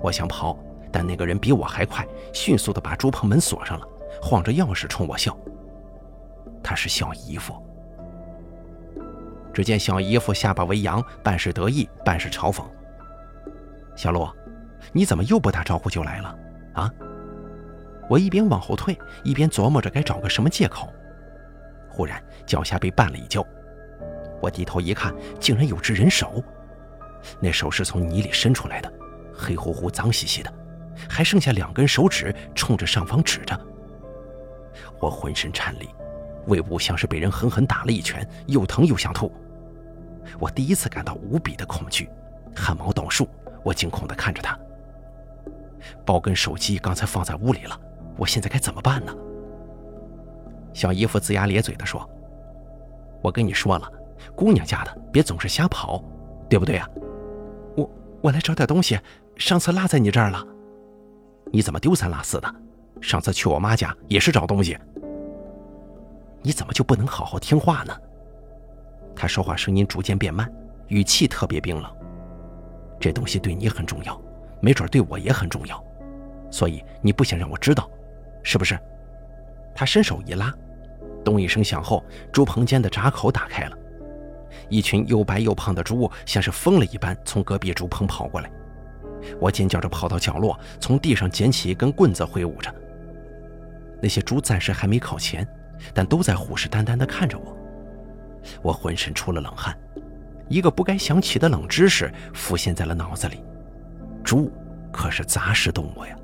[0.00, 0.56] 我想跑，
[0.92, 3.86] 但那个人比我还快，迅速地把猪棚门锁上了，
[4.22, 5.36] 晃着钥匙冲我笑。
[6.62, 7.54] 他是小姨夫。
[9.52, 12.62] 只见小姨夫下巴微扬，半是得意，半是嘲讽。
[13.96, 14.28] 小陆，
[14.92, 16.38] 你怎么又不打招呼就来了？
[16.74, 16.90] 啊！
[18.08, 20.88] 我一边往后退，一边琢磨着该找个什么借口。
[21.90, 23.44] 忽然脚下被绊了一跤，
[24.40, 26.42] 我低头一看，竟然有只人手。
[27.40, 28.92] 那手是从泥里伸出来的，
[29.34, 30.52] 黑乎乎、脏兮兮的，
[31.08, 33.58] 还剩下两根手指冲着上方指着。
[35.00, 35.88] 我浑身颤栗，
[36.46, 39.30] 胃部像是被人狠狠打了一拳，又疼又想吐。
[40.38, 42.08] 我第一次感到无比的恐惧，
[42.54, 43.28] 汗毛倒竖。
[43.64, 44.58] 我惊恐地看着他。
[46.04, 47.78] 包跟手机刚才放在屋里了，
[48.16, 49.14] 我现在该怎么办呢？
[50.72, 52.08] 小姨夫龇牙咧嘴地说
[53.22, 53.90] ：“我跟你说了，
[54.34, 56.02] 姑娘家的别总是瞎跑，
[56.48, 56.88] 对不对啊？
[57.76, 58.98] 我我来找点东西，
[59.36, 60.44] 上次落在你这儿了。
[61.52, 62.54] 你怎么丢三落四的？
[63.00, 64.76] 上次去我妈家也是找东西。
[66.42, 67.96] 你怎么就不能好好听话呢？”
[69.14, 70.50] 他说话声音逐渐变慢，
[70.88, 71.96] 语气特别冰冷。
[73.00, 74.20] 这东西对你很重要，
[74.60, 75.82] 没准对我也很重要，
[76.50, 77.88] 所以你不想让我知道，
[78.42, 78.78] 是不是？
[79.74, 80.52] 他伸手一拉，
[81.24, 83.78] 咚一声响后，猪棚间的闸口打开了，
[84.68, 88.50] 一群又白又胖的猪像是疯了一般从隔壁猪棚跑过来。
[89.40, 92.74] 我尖叫着跑到角落，从地上捡起一根棍子挥舞着。
[94.00, 95.46] 那些猪暂时还没靠前，
[95.92, 97.56] 但都在虎视眈眈地看着我。
[98.62, 99.76] 我浑身出了冷汗。
[100.48, 103.42] 一个不该想起的冷知识浮现在了脑子里：
[104.24, 104.50] 猪
[104.90, 106.16] 可是杂食动物呀，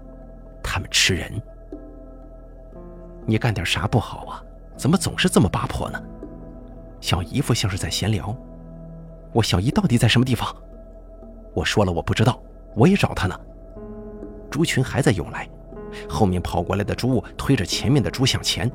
[0.63, 1.31] 它们吃人。
[3.27, 4.43] 你干点啥不好啊？
[4.77, 6.03] 怎么总是这么八婆呢？
[7.01, 8.35] 小姨夫像是在闲聊。
[9.33, 10.55] 我小姨到底在什么地方？
[11.53, 12.43] 我说了我不知道，
[12.75, 13.41] 我也找他呢。
[14.51, 15.49] 猪群还在涌来，
[16.09, 18.71] 后面跑过来的猪推着前面的猪向前，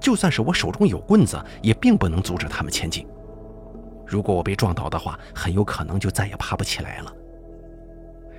[0.00, 3.06] 就算是我手中有棍子，也并不能阻止他们前进。
[4.06, 7.12] 如果我被撞倒的话，很有可能就再也爬不起来了。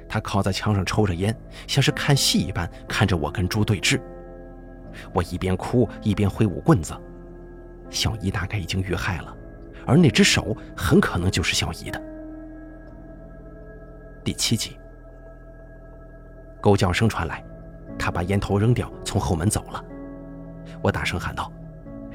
[0.10, 4.02] 他靠在墙上抽着烟，像是看戏一般看着我跟猪对峙。
[5.14, 6.94] 我一边哭一边挥舞棍子。
[7.90, 9.36] 小姨大概已经遇害了，
[9.86, 12.02] 而那只手很可能就是小姨的。
[14.28, 14.78] 第七集，
[16.60, 17.42] 狗叫声传来，
[17.98, 19.82] 他把烟头扔掉，从后门走了。
[20.82, 21.50] 我大声喊道：“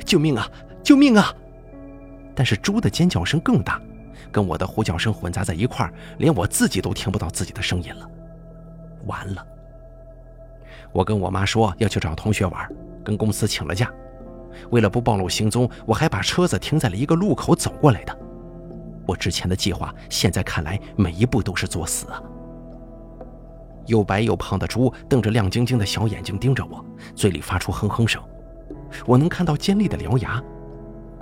[0.05, 0.47] 救命啊！
[0.83, 1.35] 救命啊！”
[2.37, 3.81] 但是猪的尖叫声更大，
[4.31, 8.07] 跟我的呼叫声混杂在一块儿，连我自己都听不到自己的声音了。
[9.07, 9.47] 完了！
[10.93, 12.71] 我跟我妈说要去找同学玩，
[13.03, 13.91] 跟公司请了假。
[14.69, 18.15] 为了不暴露行踪，我还把车子停在了一个路口走过来的。
[19.07, 22.23] 我之前的计划，现在看来每一步都是作死啊！
[23.87, 26.85] 又白又胖的猪瞪着亮晶晶的小眼睛盯着我，
[27.15, 28.23] 嘴里发出哼哼声，
[29.07, 30.43] 我能看到尖利的獠牙。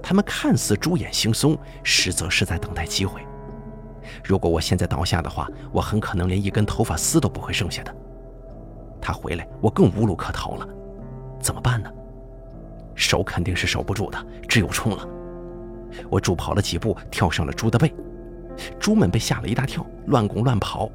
[0.02, 3.22] 他们看似猪眼惺忪，实则是在等待机会。
[4.24, 7.94] 如果我现在倒下的话，我很可能连一根头发丝都不会剩下的。
[9.00, 10.68] 他回来，我更无路可逃了。
[11.40, 11.90] 怎么办呢？
[12.94, 15.08] 守肯定是守不住的，只有冲了。
[16.08, 17.92] 我助跑了几步，跳上了猪的背。
[18.78, 20.90] 猪们被吓了一大跳，乱拱乱跑，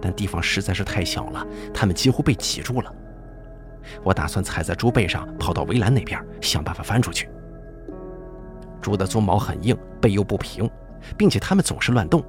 [0.00, 2.94] 但地方实在是太小了，它们几乎被挤住了。
[4.02, 7.28] 我打算踩在猪背上，跑到围栏那边，想办法翻出去。
[8.80, 10.70] 猪的鬃毛很硬，背又不平，
[11.16, 12.22] 并且它们总是乱动。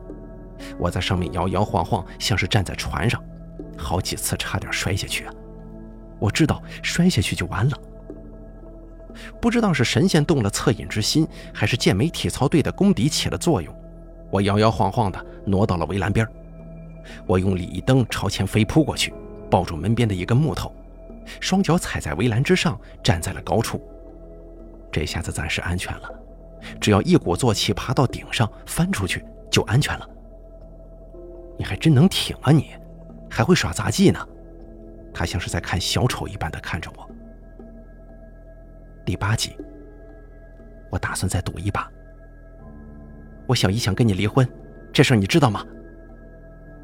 [0.78, 3.22] 我在上面摇摇晃晃，像是站在船上，
[3.78, 5.34] 好几次差点摔下去啊！
[6.20, 7.78] 我知道摔下去就完了。
[9.40, 13.74] 不知道是神仙动了恻隐之心，还是健美体操队的功底起了作用，
[14.30, 16.28] 我摇摇晃晃地挪到了围栏边。
[17.26, 19.14] 我用力一蹬，朝前飞扑过去，
[19.50, 20.74] 抱住门边的一根木头，
[21.40, 23.82] 双脚踩在围栏之上，站在了高处。
[24.92, 26.10] 这下子暂时安全了。
[26.80, 30.08] 只要一鼓作气爬到顶上，翻出去就安全了。
[31.58, 32.52] 你还真能挺啊！
[32.52, 32.72] 你
[33.30, 34.28] 还会耍杂技呢。
[35.14, 37.10] 他像是在看小丑一般的看着我。
[39.04, 39.58] 第八集，
[40.92, 41.90] 我打算再赌一把。
[43.48, 44.48] 我小姨想跟你离婚，
[44.94, 45.66] 这事你知道吗？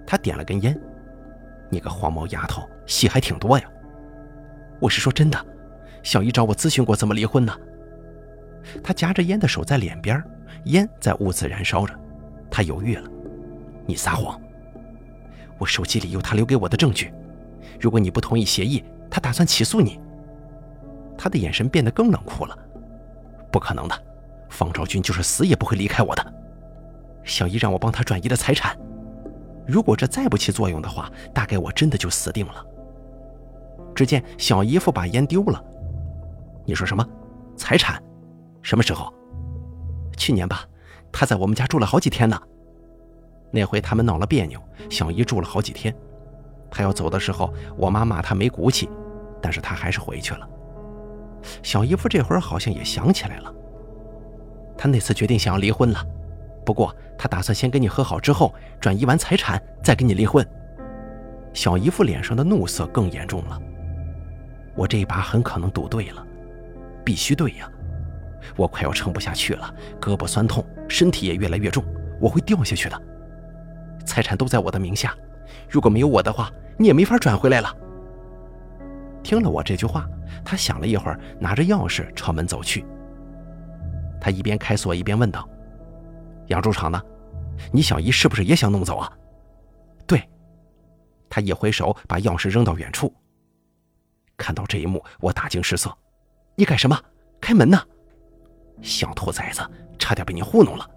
[0.06, 0.78] 他点了根烟。
[1.70, 3.66] 你个黄毛丫头，戏还挺多呀。
[4.80, 5.46] 我是说真的，
[6.02, 7.56] 小姨找我咨询过怎么离婚呢。
[8.84, 10.22] 他夹着烟的手在脸边，
[10.66, 11.94] 烟在屋子燃烧着。
[12.50, 13.08] 他犹豫了
[13.86, 14.42] ：“你撒谎！
[15.60, 17.14] 我手机里有他留给我的证据。
[17.80, 20.00] 如果你不同意协议，他打算起诉你。”
[21.18, 22.58] 他的眼神变得更冷酷了。
[23.52, 24.04] “不可能的，
[24.50, 26.34] 方昭君就是死也不会离开我的。
[27.24, 28.78] 小姨让我帮他转移的财产，
[29.66, 32.66] 如果这再不起作用的话，大概我真的就死定了。”
[33.96, 35.64] 只见小姨夫把烟丢了。
[36.66, 37.04] “你说什么？
[37.56, 38.02] 财产？”
[38.62, 39.12] 什么时候？
[40.18, 40.66] 去年吧，
[41.12, 42.40] 他在我们家住了好几天呢。
[43.52, 45.96] 那回他们闹了别扭，小姨住了好几天。
[46.70, 48.90] 他要走的时候，我妈骂他没骨气，
[49.42, 50.48] 但是他还是回去了。
[51.64, 53.54] 小姨夫这会儿好像也想起来了，
[54.78, 56.06] 他那次决定想要离婚了，
[56.66, 60.46] 不过他打算先跟你和好之后，转移完财产再跟你离婚。
[61.54, 63.60] 小姨夫脸上的怒色更严重了。
[64.76, 66.26] 我这一把很可能赌对了，
[67.04, 67.70] 必须对呀！
[68.56, 71.84] 我快要撑不下去了，胳膊酸痛，身体也越来越重，
[72.22, 73.02] 我会掉下去的。
[74.06, 75.16] 财产都在我的名下，
[75.68, 77.76] 如果没有我的话，你也没法转回来了。
[79.28, 80.08] 听了我这句话，
[80.46, 82.86] 他想了一会儿，拿着钥匙朝门走去。
[84.22, 85.46] 他一边开锁一边问道
[86.48, 87.02] ：“养猪场呢？
[87.74, 89.12] 你小姨是不是也想弄走啊
[90.08, 90.24] ？”“对。”
[91.30, 93.14] 他一挥手把钥匙扔到远处。
[94.38, 95.94] 看到这一幕，我大惊失色
[96.56, 96.98] ：“你干什么？
[97.42, 97.84] 开门呐！”
[98.82, 99.62] 小兔崽子，
[100.00, 100.90] 差点被你糊弄了。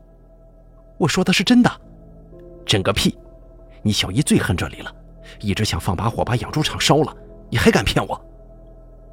[0.98, 1.80] 我说的是真的。
[2.64, 3.18] 真个屁！
[3.82, 4.94] 你小姨最恨这里了，
[5.40, 7.12] 一直想放把火把养猪场烧了，
[7.50, 8.24] 你还敢骗我？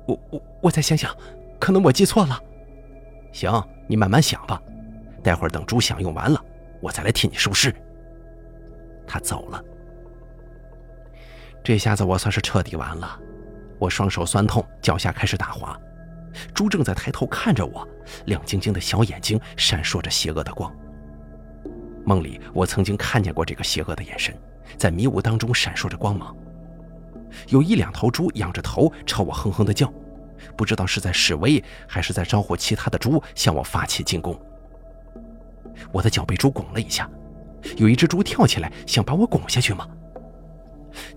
[0.06, 1.13] 我我我再想想，
[1.60, 2.39] 可能我记错了。
[3.34, 3.52] 行，
[3.88, 4.62] 你慢慢想吧。
[5.21, 6.41] 待会儿等猪享用完了，
[6.80, 7.76] 我再来替你收尸。
[9.06, 9.62] 他走了。
[11.63, 13.19] 这下子我算是彻底完了。
[13.80, 15.78] 我双手酸痛，脚下开始打滑。
[16.54, 17.86] 猪正在抬头看着我，
[18.26, 20.73] 亮晶晶的小眼睛闪烁着邪恶的光。
[22.06, 24.34] 梦里我曾经看见过这个邪恶的眼神，
[24.78, 26.36] 在迷雾当中闪烁着光芒。
[27.50, 29.92] 有一两头猪仰着头朝我哼哼的叫，
[30.56, 34.40] 不知道是在示威还是在招呼其他的猪向我发起进攻。
[35.92, 37.10] 我的脚被猪拱了一下，
[37.78, 39.88] 有一只猪跳起来想把我拱下去吗？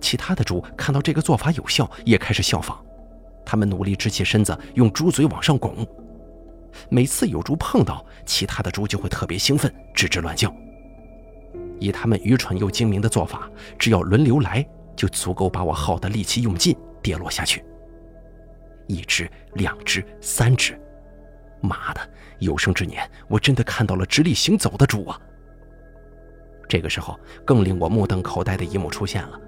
[0.00, 2.78] 其他的猪看到这个做法有效，也开始效仿。
[3.46, 5.86] 他们努力直起身子，用猪嘴往上拱。
[6.88, 10.54] 每次有猪碰到，其他的猪就会特别兴奋，吱吱乱叫。
[11.78, 14.64] 以他们愚蠢又精明的做法，只要轮流来，
[14.96, 17.64] 就足够把我耗的力气用尽，跌落下去。
[18.86, 20.78] 一只、两只、三只，
[21.60, 22.00] 妈的！
[22.40, 25.20] 有生之年，我真的看到了直立行走的猪啊！
[26.68, 29.38] 这个时候，更令我目瞪口呆的一幕出现了。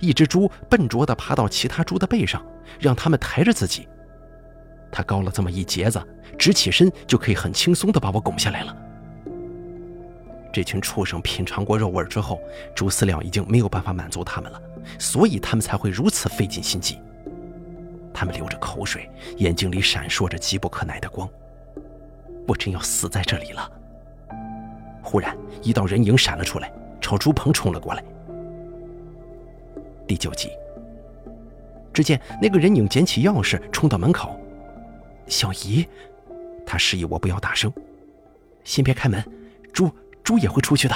[0.00, 2.44] 一只猪笨拙地爬到其他猪的背上，
[2.78, 3.88] 让他们抬着自己。
[4.90, 6.02] 它高了这么一截子，
[6.38, 8.76] 直起身就可以很轻松地把我拱下来了。
[10.52, 12.40] 这群畜生品尝过肉味之后，
[12.74, 14.60] 猪饲料已经没有办法满足他们了，
[14.98, 16.98] 所以他们才会如此费尽心机。
[18.12, 21.28] 他们流着口水，眼睛里闪烁着急不可耐的光。
[22.46, 23.70] 我真要死在这里了！
[25.02, 28.02] 忽然，一道人影闪了出来，朝猪棚冲了过来。
[30.06, 30.50] 第九集，
[31.92, 34.40] 只见那个人影捡起钥匙，冲到门口。
[35.26, 35.86] 小姨，
[36.66, 37.70] 他示意我不要大声，
[38.64, 39.22] 先别开门，
[39.72, 39.90] 猪
[40.28, 40.94] 猪也会出去的。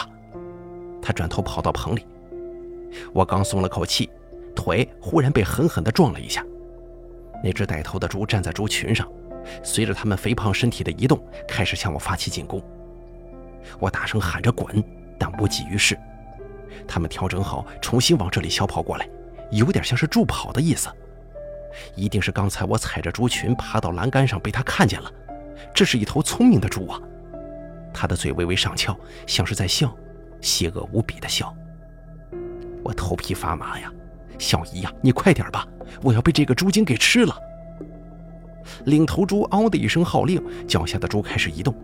[1.00, 2.06] 他转头跑到棚里，
[3.14, 4.10] 我刚松了口气，
[4.54, 6.44] 腿忽然被狠狠地撞了一下。
[7.42, 9.10] 那只带头的猪站在猪群上，
[9.62, 11.18] 随着他们肥胖身体的移动，
[11.48, 12.62] 开始向我发起进攻。
[13.78, 14.84] 我大声喊着滚，
[15.18, 15.98] 但无济于事。
[16.86, 19.08] 他们调整好，重新往这里小跑过来，
[19.50, 20.90] 有点像是助跑的意思。
[21.96, 25.10] 一定是刚才我踩着猪群爬到栏杆上被他看见了。
[25.74, 27.00] 这是一头聪明的猪啊！
[27.92, 29.94] 他的嘴微微上翘，像是在笑，
[30.40, 31.54] 邪恶无比的笑。
[32.82, 33.92] 我头皮发麻呀！
[34.38, 35.66] 小姨呀，你快点吧，
[36.02, 37.36] 我要被这个猪精给吃了！
[38.86, 41.74] 领头猪嗷的一声号令，脚下的猪开始移动。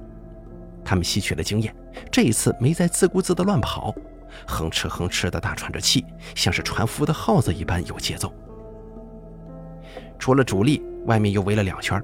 [0.84, 1.74] 他们吸取了经验，
[2.10, 3.94] 这一次没再自顾自地乱跑。
[4.46, 8.32] 哼哧哼哧的大喘着气，像是传福的耗子一般有节奏。
[10.18, 12.02] 除了主力，外面又围了两圈。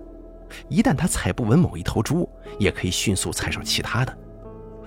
[0.68, 4.18] 一旦他踩不稳某一头猪，也可以迅速踩上其他的。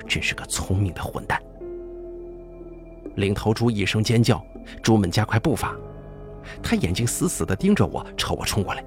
[0.08, 1.42] 真是个聪明的混蛋！
[3.16, 4.44] 领头猪一声尖叫，
[4.82, 5.76] 猪们加快步伐。
[6.64, 8.84] 他眼睛死死地盯着我，朝我冲过来。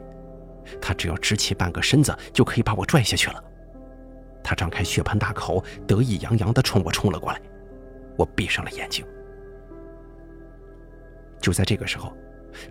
[0.80, 3.44] 他只要直起半个身子，就可以把我拽下去了。
[4.42, 7.40] 他张开血盆大口，得意洋洋地冲我冲了过来。
[8.16, 9.04] 我闭上了眼睛。
[11.40, 12.14] 就在这个时候，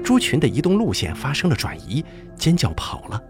[0.04, 2.04] 猪群的移动路线发生了转移，
[2.36, 3.24] 尖叫跑了。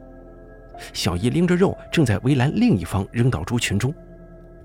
[0.94, 3.94] 小姨拎着肉正在围栏另一方扔到猪群中，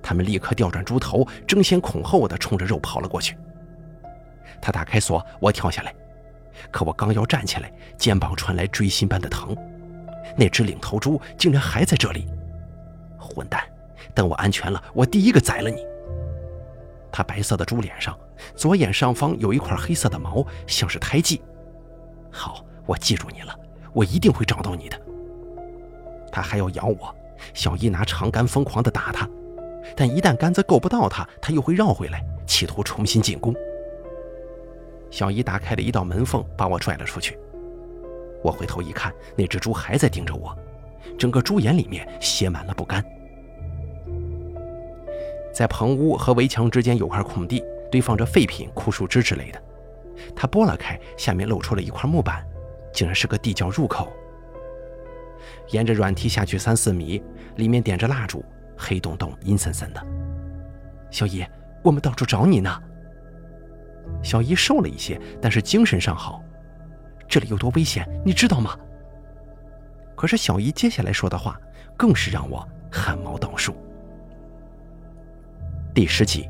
[0.03, 3.37] 他们立刻调转猪头，争先恐后的冲着肉跑了过去。
[4.61, 5.95] 他打开锁，我跳下来，
[6.71, 9.57] 可我刚要站起来，肩膀传来锥心般的疼。
[10.37, 12.27] 那只领头猪竟然还在这里！
[13.19, 13.63] 混蛋，
[14.15, 15.85] 等我安全了，我第一个宰了你！
[17.13, 18.19] 他白色的猪脸上，
[18.57, 21.43] 左眼上方有一块黑色的毛，像是胎记。
[22.31, 23.55] 好，我记住你了，
[23.93, 25.01] 我一定会找到你的。
[26.35, 27.15] 他还要咬我，
[27.55, 29.29] 小姨拿长杆疯狂地打他，
[29.95, 33.55] 但一旦杆子够不到他，他又会绕回来，企图重新进攻。
[35.13, 37.39] 小姨打开了一道门缝，把我拽了出去。
[38.43, 40.53] 我回头一看，那只猪还在盯着我，
[41.17, 43.01] 整个猪眼里面写满了不甘。
[45.53, 47.63] 在棚屋和围墙之间有块空地，
[47.93, 49.63] 堆放着废品、枯树枝之类的。
[50.35, 52.45] 他拨了开，下面露出了一块木板，
[52.93, 54.13] 竟然是个地窖入口。
[55.71, 57.23] 沿着软梯下去三四米，
[57.57, 58.45] 里面点着蜡烛，
[58.77, 60.07] 黑洞洞、阴森森的。
[61.11, 61.45] 小姨，
[61.83, 62.83] 我们到处找你呢。
[64.23, 66.43] 小姨瘦了一些，但是精神尚好。
[67.27, 68.77] 这里有多危险，你知道吗？
[70.15, 71.59] 可是小姨接下来说的话，
[71.97, 73.75] 更是让我汗毛倒竖。
[75.95, 76.49] 第十集，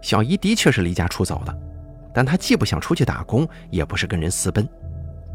[0.00, 1.58] 小姨的确是离家出走的，
[2.14, 4.68] 但她既不想出去打工，也不是跟人私奔，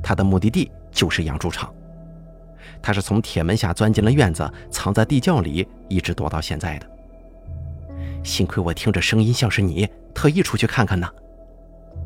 [0.01, 1.73] 她的目的地就是养猪场。
[2.81, 6.87] 他是从铁门下钻进了院子，藏在地窖里，一直躲到现在的。
[8.23, 11.07] 幸亏我听着声音像是你，特意出去看看呢。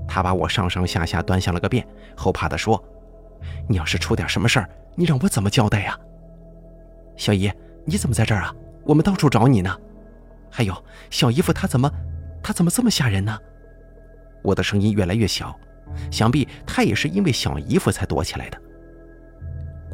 [0.07, 2.81] 他把我上上下下端详了个遍，后怕的说
[3.67, 5.97] ：“你要是出点什么事儿，你让我怎么交代呀？”
[7.17, 7.51] 小姨，
[7.85, 8.53] 你怎么在这儿啊？
[8.83, 9.75] 我们到处找你呢。
[10.51, 10.75] 还有，
[11.09, 11.89] 小姨夫他怎么，
[12.43, 13.37] 他怎么这么吓人呢？
[14.43, 15.57] 我的声音越来越小，
[16.11, 18.61] 想必他也是因为小姨夫才躲起来的。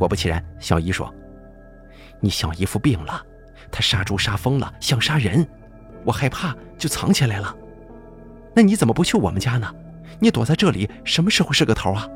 [0.01, 1.13] 果不其然，小姨说
[2.19, 3.23] ：“你小姨夫病了，
[3.71, 5.47] 他杀猪杀疯了，想杀人。”
[6.03, 7.55] 我害怕，就藏起来了。
[8.55, 9.71] 那你怎么不去我们家呢？
[10.17, 12.07] 你躲在这里，什么时候是个头啊？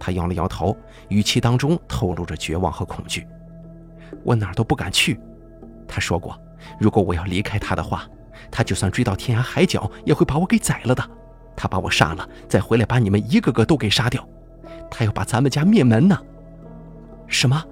[0.00, 0.76] 他摇了摇头，
[1.10, 3.24] 语气当中透露着绝望和恐惧。
[4.24, 5.20] 我哪儿都不敢去。
[5.86, 6.36] 他说过，
[6.80, 8.04] 如果我要离开他的话，
[8.50, 11.08] 他就算追到天涯海角，也会把我给宰了的。
[11.54, 14.28] 他把我杀了，再回来把你们一个个都给杀掉。
[14.90, 16.18] 他要把咱们家灭门呢。
[17.26, 17.62] 什么？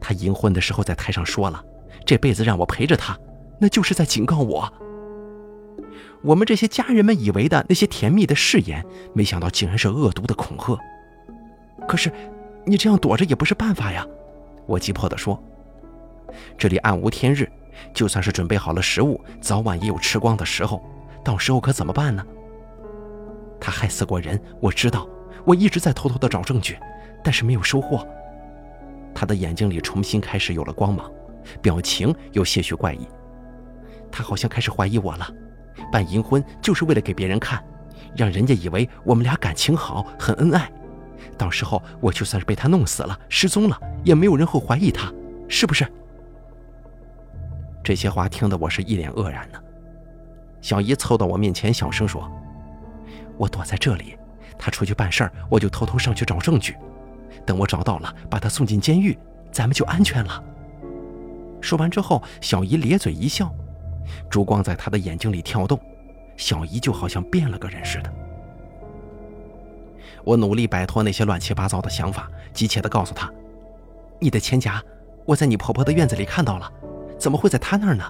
[0.00, 1.62] 他银婚的时候在台上说了，
[2.06, 3.18] 这辈子让我陪着他。
[3.58, 4.72] 那就是在警告我。
[6.22, 8.84] 我们这些家人们以为的那些甜蜜的誓言，
[9.14, 10.78] 没想到竟然是恶毒的恐吓。
[11.86, 12.10] 可是，
[12.64, 14.06] 你这样躲着也不是办法呀！
[14.66, 15.42] 我急迫地说
[16.56, 17.50] ：“这里暗无天日，
[17.92, 20.82] 就算是准备好了食物，早晚也有吃光的时候。
[21.22, 22.24] 到时候可怎么办呢？”
[23.60, 25.06] 他害死过人，我知道。
[25.44, 26.78] 我一直在偷偷地找证据，
[27.22, 28.06] 但是没有收获。
[29.14, 31.10] 他的眼睛里重新开始有了光芒，
[31.60, 33.06] 表情有些许怪异。
[34.10, 35.28] 他好像开始怀疑我了，
[35.92, 37.62] 办银婚就是为了给别人看，
[38.16, 40.70] 让人家以为我们俩感情好，很恩爱。
[41.36, 45.12] 到时候我就算是被他弄死了，失踪了，也没有人会怀疑他，
[45.48, 45.86] 是不是？
[47.82, 49.58] 这些话听得我是一脸愕然呢。
[50.60, 52.30] 小姨凑到我面前，小声说
[53.38, 54.16] ：“我躲在这里，
[54.58, 56.76] 他出去办事儿，我就偷偷上去找证据。
[57.50, 59.18] 等我找到了，把他送进监狱，
[59.50, 60.40] 咱们就安全了。”
[61.60, 63.52] 说完之后，小姨咧嘴一笑。
[64.30, 65.76] 烛光在他的眼睛里跳动，
[66.36, 68.12] 小姨就好像变了个人似的。
[70.22, 73.28] 我努力摆脱那些乱七八糟的想法，急切地告诉他
[74.20, 74.80] ：“你的钱夹，
[75.24, 76.72] 我在你婆婆的院子里看到了，
[77.18, 78.04] 怎么会在她那儿呢？”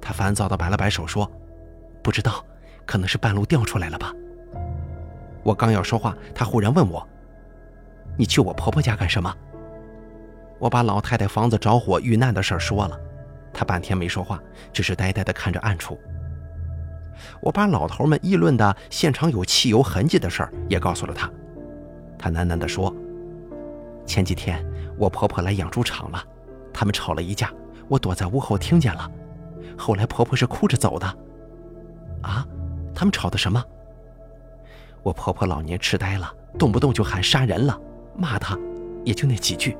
[0.00, 1.28] 她烦躁地摆了摆手说
[2.04, 2.44] ：“不知道，
[2.86, 4.12] 可能是半路掉出来了吧。”
[5.42, 7.04] 我刚要说话，她忽然问我
[8.16, 9.34] ：“你去我婆婆家干什么？”
[10.58, 12.98] 我把老太太房子着火遇难的事说了。
[13.52, 14.40] 她半天没说话，
[14.72, 15.98] 只是呆呆地看着暗处。
[17.40, 21.30] 我把老头们议论的现场有汽油痕迹的事儿也告诉了他。
[22.18, 22.94] 他喃喃地说
[24.06, 24.64] ：“前几天
[24.96, 26.24] 我婆婆来养猪场了，
[26.72, 27.52] 他们吵了一架，
[27.88, 29.10] 我躲在屋后听见了。
[29.76, 31.06] 后来婆婆是哭着走的。”
[32.22, 32.46] 啊，
[32.94, 33.62] 他们吵的什么？
[35.02, 37.78] 我婆婆老年痴呆了，动不动就喊杀人了，
[38.16, 38.58] 骂他，
[39.04, 39.76] 也就那几句。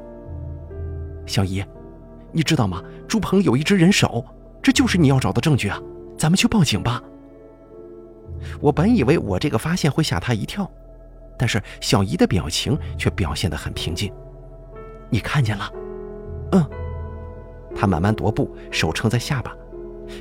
[1.26, 1.64] 小姨。
[2.34, 2.82] 你知道吗？
[3.06, 4.24] 猪棚有一只人手，
[4.62, 5.78] 这就是你要找的证据啊！
[6.16, 7.02] 咱们去报警吧。
[8.58, 10.66] 我本以为我这个发现会吓他一跳，
[11.38, 14.10] 但是小姨的表情却表现得很平静。
[15.10, 15.70] 你看见了？
[16.52, 16.66] 嗯。
[17.74, 19.54] 他慢慢踱步，手撑在下巴，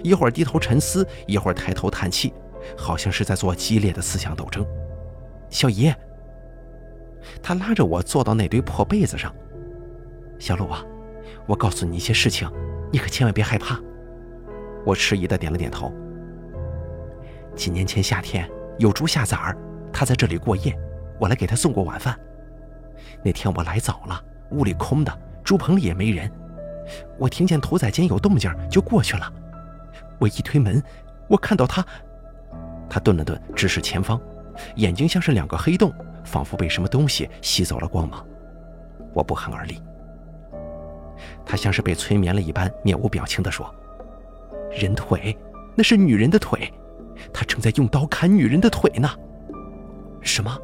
[0.03, 2.33] 一会儿低头沉思，一会儿抬头叹气，
[2.77, 4.65] 好像是在做激烈的思想斗争。
[5.49, 5.93] 小姨，
[7.41, 9.33] 他拉着我坐到那堆破被子上。
[10.39, 10.83] 小鲁啊。
[11.47, 12.49] 我告诉你一些事情，
[12.91, 13.77] 你可千万别害怕。
[14.85, 15.91] 我迟疑的点了点头。
[17.55, 19.57] 几年前夏天，有猪下崽儿，
[19.91, 20.77] 他在这里过夜，
[21.19, 22.17] 我来给他送过晚饭。
[23.23, 26.31] 那天我来早了，屋里空的，猪棚里也没人。
[27.17, 29.31] 我听见屠宰间有动静，就过去了。
[30.19, 30.81] 我一推门，
[31.27, 31.83] 我看到他。
[32.89, 34.21] 他顿了顿，直视前方，
[34.75, 35.91] 眼睛像是两个黑洞，
[36.23, 38.25] 仿佛被什么东西吸走了光芒。
[39.13, 39.81] 我不寒而栗。
[41.45, 43.73] 他像是被催眠了一般，面无表情地说
[44.71, 45.37] ：“人腿，
[45.75, 46.71] 那是女人的腿，
[47.33, 49.09] 他正在用刀砍女人的腿呢。”
[50.21, 50.57] 什么？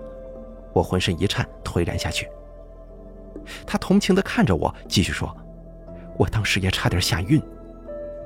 [0.74, 2.30] 我浑身一颤，颓然下去。
[3.66, 5.36] 他同情地看着我，继续说
[6.18, 7.42] ：“我当时也差点吓晕。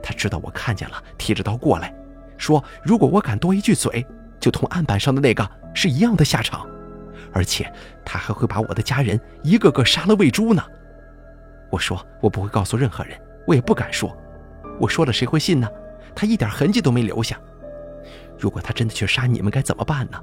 [0.03, 1.93] 他知道我看见了，提着刀过来，
[2.38, 4.05] 说如果我敢多一句嘴，
[4.39, 6.67] 就同案板上的那个是一样的下场，
[7.34, 7.71] 而且
[8.05, 10.63] 他还会把我的家人一个个杀了喂猪呢。
[11.69, 14.15] 我说我不会告诉任何人，我也不敢说，
[14.79, 15.67] 我说了谁会信呢？
[16.13, 17.39] 他一点痕迹都没留下。
[18.38, 20.19] 如果他真的去杀你们，该怎么办呢？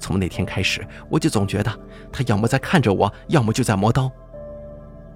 [0.00, 1.70] 从那天开始，我就总觉得
[2.12, 4.10] 他要么在看着我，要么就在磨刀。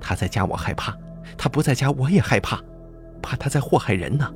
[0.00, 0.96] 他在家我害怕，
[1.36, 2.60] 他不在家我也害怕，
[3.20, 4.32] 怕他在祸害人呢。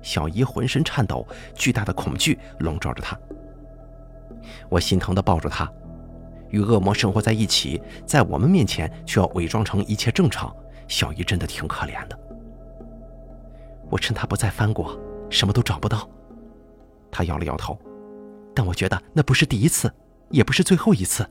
[0.00, 3.18] 小姨浑身颤抖，巨大的恐惧笼罩着她。
[4.68, 5.70] 我心疼地抱住他，
[6.50, 10.54] 与恶魔生活在一起，在我们面前却要伪装成一切正常。
[10.88, 12.18] 小姨真的挺可怜的。
[13.90, 14.98] 我趁他不在翻过，
[15.30, 16.08] 什么都找不到。
[17.10, 17.78] 他摇了摇头，
[18.54, 19.92] 但我觉得那不是第一次，
[20.30, 21.26] 也不是最后一次。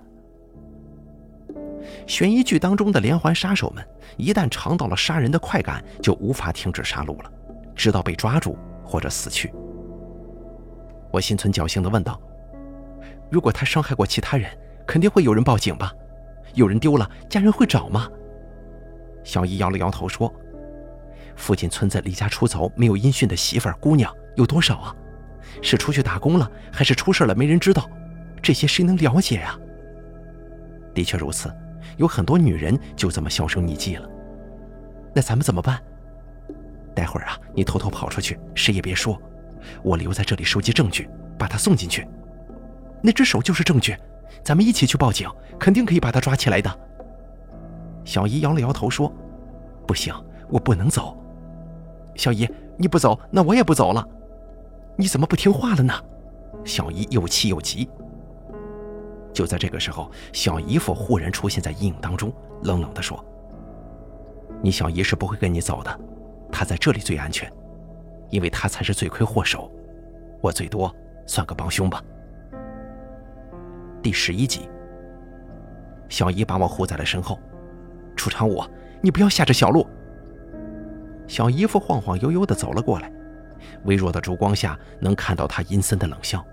[2.07, 3.85] 悬疑剧当中的连环杀手们，
[4.17, 7.31] 一旦尝到了杀人的快感，就无法停止杀戮了。
[7.75, 9.51] 直到被抓住或者死去，
[11.11, 12.19] 我心存侥幸地问道
[13.31, 14.49] ：“如果他伤害过其他人，
[14.85, 15.93] 肯定会有人报警吧？
[16.53, 18.09] 有人丢了，家人会找吗？”
[19.23, 20.31] 小姨摇了摇头说
[21.37, 24.95] ：“附近村子离家出走没有音讯的媳妇儿、姑娘有多少啊？
[25.61, 27.89] 是出去打工了，还是出事了没人知道？
[28.41, 29.57] 这些谁能了解呀？”
[30.93, 31.49] 的确如此，
[31.97, 34.09] 有很多女人就这么销声匿迹了。
[35.13, 35.81] 那咱们怎么办？
[36.93, 39.17] 待会儿啊，你偷偷跑出去，谁也别说。
[39.83, 41.07] 我留在这里收集证据，
[41.37, 42.05] 把她送进去。
[43.01, 43.97] 那只手就是证据，
[44.43, 45.29] 咱们一起去报警，
[45.59, 46.79] 肯定可以把他抓起来的。
[48.03, 49.11] 小姨摇了摇头说
[49.87, 50.13] ：“不行，
[50.49, 51.17] 我不能走。”
[52.15, 52.47] 小姨，
[52.77, 54.07] 你不走，那我也不走了。
[54.97, 55.93] 你怎么不听话了呢？
[56.63, 57.89] 小姨又气又急。
[59.33, 62.31] 就在这个时候，小姨夫忽然出现在阴影当中，
[62.63, 63.23] 冷冷地说
[64.61, 65.99] ：“你小姨是不会跟你走的。”
[66.51, 67.51] 她在这里最安全，
[68.29, 69.71] 因为她才是罪魁祸首，
[70.41, 70.93] 我最多
[71.25, 72.03] 算个帮凶吧。
[74.01, 74.67] 第十一集，
[76.09, 77.39] 小姨把我护在了身后，
[78.15, 78.63] 楚长武，
[78.99, 79.87] 你不要吓着小路。
[81.27, 83.11] 小姨夫晃晃悠悠地走了过来，
[83.83, 86.43] 微弱的烛光下能看到他阴森的冷笑。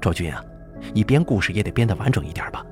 [0.00, 0.42] 赵军啊，
[0.94, 2.64] 你编故事也得编得完整一点吧，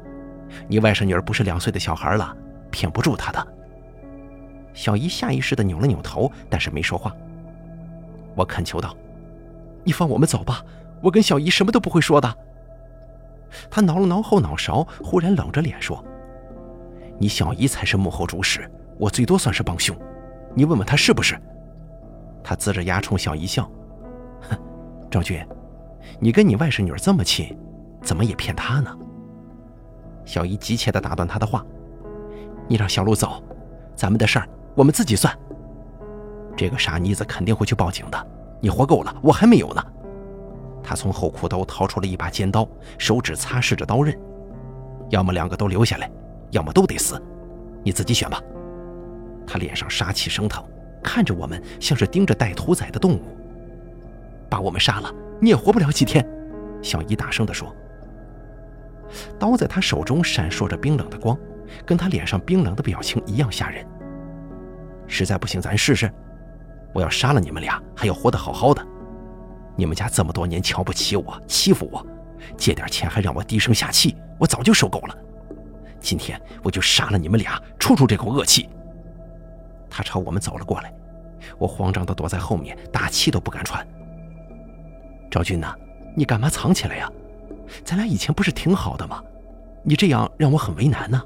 [0.66, 2.34] 你外甥女儿不是两岁的小孩了，
[2.70, 3.46] 骗不住她的。
[4.72, 7.14] 小姨下意识地扭了扭头，但是没说话。
[8.34, 8.96] 我恳求道
[9.84, 10.64] ：“你放我们走吧，
[11.02, 12.34] 我跟小姨什么都不会说的。”
[13.70, 16.02] 他挠了挠后脑勺，忽然冷着脸说
[17.18, 19.96] ：“你小姨才是幕后主使，我最多算是帮凶。
[20.54, 21.40] 你问问她是不是？”
[22.44, 23.70] 他呲着牙冲小姨笑
[24.48, 24.56] ：“哼，
[25.10, 25.44] 赵军，
[26.18, 27.56] 你跟你外甥女这么亲，
[28.02, 28.96] 怎么也骗她呢？”
[30.24, 31.64] 小姨急切地打断他的话
[32.68, 33.42] ：“你让小路走，
[33.94, 35.30] 咱们的事儿。”我们自己算。
[36.56, 38.26] 这个傻妮子肯定会去报警的。
[38.58, 39.84] 你活够了，我还没有呢。
[40.82, 42.68] 他从后裤兜掏出了一把尖刀，
[42.98, 44.18] 手指擦拭着刀刃。
[45.10, 46.10] 要么两个都留下来，
[46.50, 47.22] 要么都得死，
[47.84, 48.40] 你自己选吧。
[49.46, 50.64] 他脸上杀气升腾，
[51.02, 53.22] 看着我们像是盯着带屠宰的动物。
[54.48, 56.26] 把我们杀了，你也活不了几天。
[56.82, 57.74] 小姨大声地说。
[59.38, 61.38] 刀在他手中闪烁着冰冷的光，
[61.84, 63.86] 跟他脸上冰冷的表情一样吓人。
[65.06, 66.10] 实在不行，咱试试。
[66.94, 68.86] 我要杀了你们俩，还要活得好好的。
[69.76, 72.04] 你们家这么多年瞧不起我，欺负我，
[72.56, 75.16] 借点钱还让我低声下气，我早就受够了。
[76.00, 78.68] 今天我就杀了你们俩，出出这口恶气。
[79.88, 80.92] 他朝我们走了过来，
[81.58, 83.86] 我慌张地躲在后面，大气都不敢喘。
[85.30, 85.74] 赵军呐，
[86.16, 87.10] 你干嘛藏起来呀？
[87.84, 89.22] 咱俩以前不是挺好的吗？
[89.82, 91.22] 你这样让我很为难呢。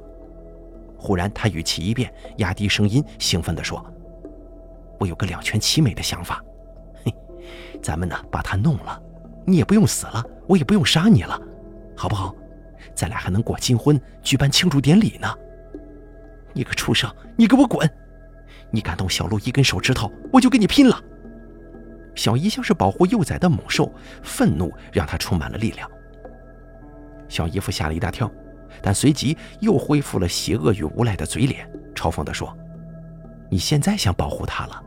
[0.99, 3.84] 忽然，他语气一变，压低声音，兴奋地说
[4.99, 6.42] ：“我有个两全其美的想法，
[7.83, 9.01] 咱们呢把他弄了，
[9.47, 11.41] 你也不用死了，我也不用杀你了，
[11.97, 12.35] 好不好？
[12.95, 15.33] 咱俩还能过金婚，举办庆祝典礼呢。
[16.53, 17.89] 你个畜生，你给我滚！
[18.70, 21.01] 你敢动小鹿一根手指头，我就跟你拼了！”
[22.14, 25.91] 小姨像是保护幼崽的猛兽，愤怒让他充满了力量。
[27.29, 28.31] 小姨夫吓了一大跳。
[28.83, 32.55] 但随即又恢复了邪恶与无赖的嘴脸，嘲讽地说
[33.49, 34.83] ：“你现在想保护她了？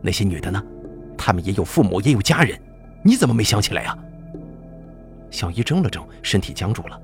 [0.00, 0.62] 那些女的呢？
[1.16, 2.60] 他们也有父母，也有家人，
[3.02, 3.96] 你怎么没想起来呀？”
[5.30, 7.00] 小姨怔了怔，身体僵住了。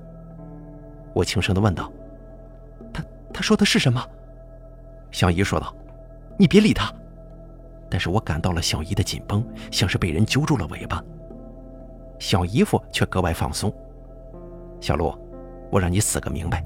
[1.15, 1.93] 我轻声地问道
[2.93, 4.05] ：“他他说的是什么？”
[5.11, 5.75] 小姨说道
[6.39, 6.93] ：“你别理他。”
[7.91, 11.03] 但是我感到了小姨的紧绷，像是被人揪住了尾巴。
[12.19, 13.73] 小姨夫却格外放松。
[14.81, 15.17] 小陆。
[15.71, 16.63] 我让你死个明白！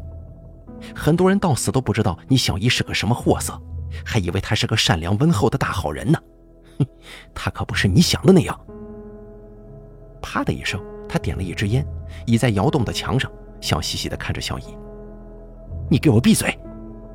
[0.92, 3.56] 很多人到死都不知道你小姨是个什么货色，
[4.04, 6.18] 还以为她是个善良温厚的大好人呢。
[7.34, 8.58] 他可不是你想的那样。
[10.20, 11.86] 啪的一声，他点了一支烟，
[12.26, 14.76] 倚在窑洞的墙上，笑嘻嘻地看着小姨
[15.88, 16.58] ：“你给我闭嘴！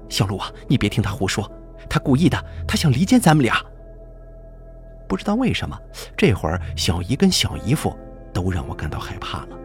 [0.08, 1.50] 小陆啊，你别听他胡说，
[1.90, 2.38] 他故意的，
[2.68, 3.56] 他想离间咱们俩。”
[5.08, 5.78] 不知道为什么，
[6.16, 7.94] 这会儿小姨跟小姨夫
[8.34, 9.58] 都让我感到害怕了。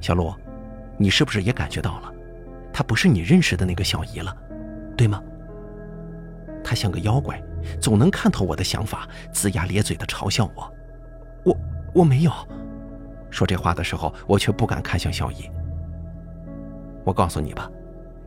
[0.00, 0.32] 小陆，
[0.96, 2.10] 你是不是也感觉到了，
[2.72, 4.34] 他不是你认识的那个小姨了，
[4.96, 5.22] 对吗？
[6.64, 7.42] 他像个妖怪，
[7.80, 10.72] 总能看透我的想法，龇牙咧嘴的嘲笑我。
[11.44, 11.56] 我
[11.94, 12.32] 我没有
[13.30, 15.50] 说这话的时候，我却不敢看向小姨。
[17.04, 17.70] 我告诉你吧，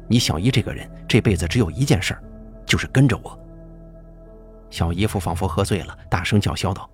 [0.07, 2.17] 你小姨这个人这辈子只有一件事，
[2.65, 3.37] 就是跟着我。
[4.69, 6.89] 小姨夫仿佛喝醉了，大声叫嚣道：“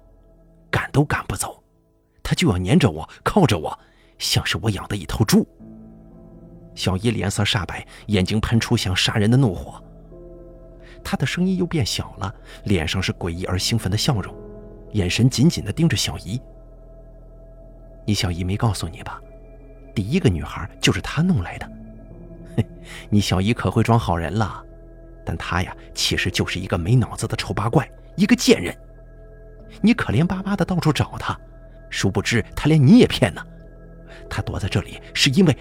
[0.71, 1.63] 赶都赶不走，
[2.23, 3.77] 他就要粘着我，靠着我，
[4.17, 5.47] 像是我养的一头猪。”
[6.73, 9.81] 小姨脸色煞白，眼睛喷出像杀人的怒火。
[11.09, 12.35] 他的声音又变小了，
[12.65, 14.35] 脸上是诡异而兴奋的笑容，
[14.91, 16.37] 眼神紧紧地盯着小姨。
[18.05, 19.21] 你小姨没告诉你吧？
[19.95, 21.71] 第一个女孩就是他弄来的。
[22.57, 22.65] 嘿，
[23.09, 24.61] 你小姨可会装好人了。
[25.25, 28.77] 但他呀，其实就是一个没脑子的丑八怪，一个贱人。
[29.79, 31.39] 你可怜巴巴的到处找他，
[31.89, 33.41] 殊不知他连你也骗呢。
[34.29, 35.57] 他躲在这里是因为……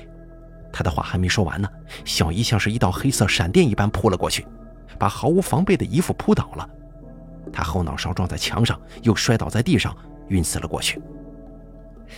[0.72, 1.70] 他的话还没说完呢，
[2.04, 4.44] 小姨像是一道黑色闪电一般扑了过去，
[4.96, 6.68] 把毫无防备的姨父扑倒了。
[7.52, 9.96] 他后脑勺撞在墙上，又摔倒在地上，
[10.28, 11.00] 晕死了过去。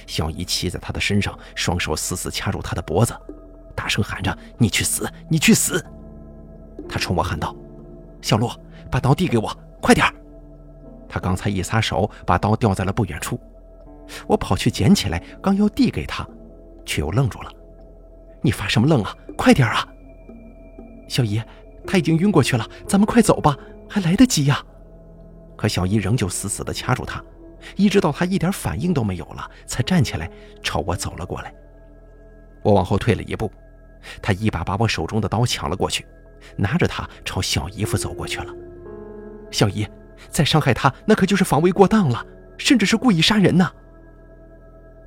[0.07, 3.15] 小姨骑在他的身上，双手死死掐住他的脖子，
[3.75, 5.11] 大声喊着：“你去死！
[5.29, 5.85] 你去死！”
[6.89, 7.55] 他冲我喊道
[8.23, 8.51] ：“小陆，
[8.91, 10.15] 把刀递给我，快点儿
[11.09, 13.41] 他刚才一撒手，把刀掉在了不远处。
[14.27, 16.27] 我跑去捡起来，刚要递给他，
[16.85, 17.51] 却又愣住了。
[18.43, 19.15] “你发什么愣啊？
[19.37, 19.87] 快点儿啊！”
[21.09, 21.43] 小姨，
[21.87, 23.57] 他已经晕过去了，咱们快走吧，
[23.89, 24.63] 还来得及呀。
[25.57, 27.23] 可小姨仍旧死死地掐住他，
[27.77, 30.31] 一直到他一点反应都没有了，才站起来
[30.63, 31.53] 朝我走了过来。
[32.63, 33.51] 我往后退了一步，
[34.21, 36.07] 他一把把我手中的刀抢了过去。
[36.57, 38.55] 拿着它朝小姨夫走过去了。
[39.51, 39.87] 小姨，
[40.31, 42.25] 再伤害他，那可就是防卫过当了，
[42.57, 43.71] 甚至是故意杀人呢。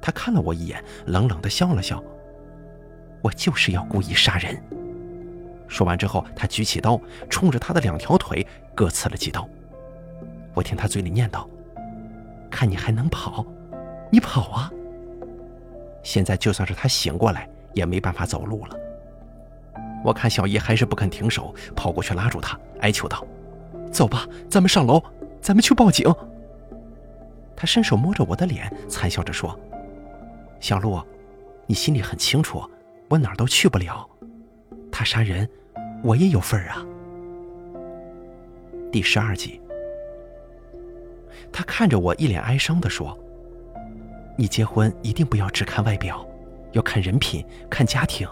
[0.02, 2.04] 他看了我一眼，冷冷的笑了笑。
[3.22, 4.62] 我就是要故意杀人。
[5.72, 7.00] 说完之后，他举起刀，
[7.30, 8.46] 冲着他的两条腿
[8.76, 9.48] 各刺了几刀。
[10.54, 11.48] 我听他嘴里念叨
[12.52, 13.46] ：“看你还能跑，
[14.12, 14.70] 你跑啊！”
[16.04, 18.76] 现在就算是他醒过来，也没办法走路了。
[20.04, 23.26] 我看小姨还是不肯停手，跑过去拉住她，哀求道
[23.94, 25.02] ：“走吧，咱们上楼，
[25.42, 26.14] 咱们去报警。”
[27.56, 29.58] 他伸手摸着我的脸，惨笑着说
[30.60, 31.02] ：“小陆，
[31.66, 32.62] 你心里很清楚，
[33.08, 34.06] 我哪儿都去不了。
[34.92, 35.50] 他杀人，
[36.04, 36.86] 我也有份儿啊。”
[38.92, 39.62] 第十二集，
[41.52, 43.18] 他看着我，一脸哀伤的说
[44.38, 46.28] ：“你结婚一定不要只看外表，
[46.74, 48.28] 要看人品，看家庭，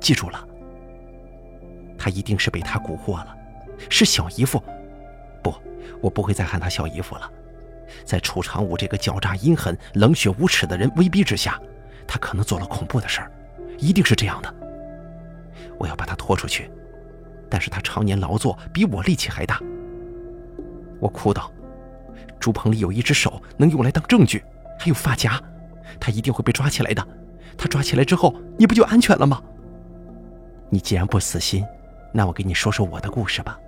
[0.00, 0.44] 记住了。”
[1.96, 3.36] 他一定是被他蛊惑了，
[3.90, 4.62] 是小姨夫。
[5.42, 5.54] 不，
[6.00, 7.30] 我不会再喊他小姨夫了。
[8.04, 11.60] 在楚长武这个狡诈、阴狠、冷血、无耻的人威逼之下，
[12.06, 13.32] 他可能做了恐怖的事儿，
[13.78, 14.54] 一定是这样的。
[15.78, 16.70] 我要把他拖出去，
[17.50, 19.60] 但是他常年劳作，比我力气还大。
[21.00, 21.50] 我哭道
[22.40, 24.44] ：“竹棚里有一只手，能用来当证据，
[24.78, 25.40] 还有发夹，
[26.00, 27.06] 他一定会被抓起来的。
[27.56, 29.42] 他抓起来之后，你不就安全了吗？
[30.70, 31.64] 你既然不死心。”
[32.10, 33.58] 那我给你说说我的故事吧。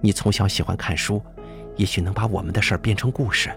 [0.00, 1.22] 你从小喜欢看书，
[1.76, 3.50] 也许能把我们的事儿变成故事。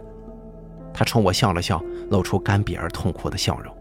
[0.93, 3.74] 他冲我笑了笑，露出干瘪而痛苦的笑容。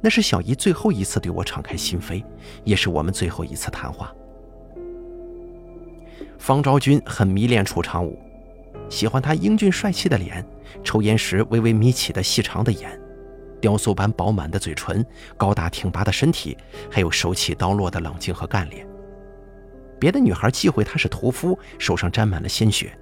[0.00, 2.24] 那是小姨最后一次对我敞开心扉，
[2.64, 4.10] 也是我们最后一次谈话。
[6.40, 8.18] 方昭君很迷恋楚长武，
[8.88, 10.42] 喜欢他英俊帅气的脸，
[10.82, 12.98] 抽烟时微微眯起的细长的眼。
[13.60, 15.04] 雕塑般饱满的嘴唇，
[15.36, 16.56] 高大挺拔的身体，
[16.90, 18.86] 还有手起刀落的冷静和干练。
[19.98, 22.98] 别的女孩忌讳他是屠夫，手上沾满了鲜血。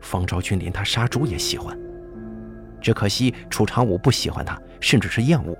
[0.00, 1.78] 方昭君连他杀猪也喜欢。
[2.80, 5.54] 只可惜楚长武不喜欢他，甚至是厌恶，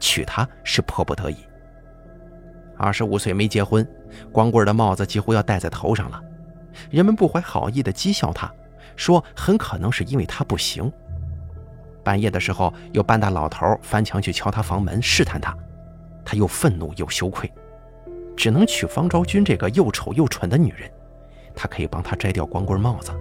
[0.00, 1.36] 娶她是迫不得已。
[2.78, 3.86] 二十五岁没结婚，
[4.32, 6.18] 光棍的帽子几乎要戴在头上了。
[6.90, 8.52] 人们不怀好意地讥笑他，
[8.96, 10.90] 说很可能是因为他不行。
[12.04, 15.56] 半夜的时候，有半大老头翻墙去敲他房门，试探他，
[16.24, 17.50] 他又愤怒又羞愧。
[18.36, 20.90] 只能娶方昭君这个又丑又蠢的女人，
[21.54, 23.12] 他可以帮她摘掉光棍帽子，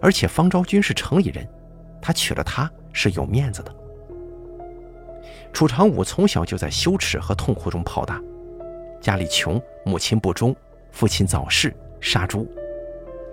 [0.00, 1.48] 而且方昭君是城里人，
[2.02, 3.74] 他娶了她是有面子的。
[5.52, 8.20] 楚长武从小就在羞耻和痛苦中泡大，
[9.00, 10.54] 家里穷，母亲不忠，
[10.90, 12.46] 父亲早逝，杀猪，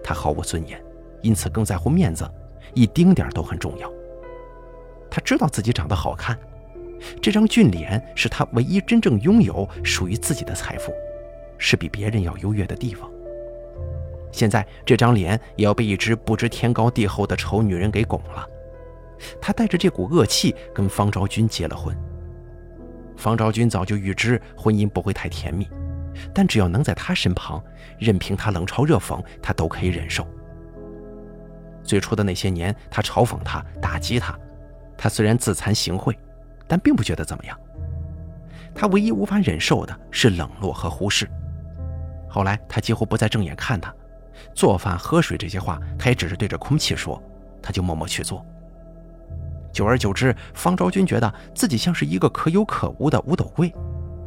[0.03, 0.81] 他毫无尊严，
[1.21, 2.29] 因此更在乎面子，
[2.73, 3.91] 一丁点都很重要。
[5.09, 6.37] 他知道自己长得好看，
[7.21, 10.93] 这张俊脸是他唯一真正拥有属于自己的财富，
[11.57, 13.09] 是比别人要优越的地方。
[14.31, 18.47] 现在这张脸也要被一只不知天高地厚的丑女人给拱了。
[19.41, 21.95] 他带着这股恶气跟方昭君结了婚。
[23.17, 25.67] 方昭君早就预知婚姻不会太甜蜜，
[26.33, 27.63] 但只要能在他身旁，
[27.97, 30.25] 任凭他冷嘲热讽，他都可以忍受。
[31.83, 34.37] 最初的那些年，他嘲讽他，打击他，
[34.97, 36.15] 他虽然自惭形秽，
[36.67, 37.57] 但并不觉得怎么样。
[38.73, 41.29] 他唯一无法忍受的是冷落和忽视。
[42.29, 43.93] 后来，他几乎不再正眼看他。
[44.53, 47.21] 做饭、喝水这些话，他也只是对着空气说，
[47.61, 48.45] 他就默默去做。
[49.73, 53.73] 久而久之，方昭君觉得自己像是一个可有可无的五斗柜，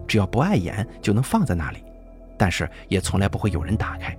[0.07, 1.85] 只要不碍眼就能放在那里，
[2.37, 4.17] 但是也从来不会有人打开。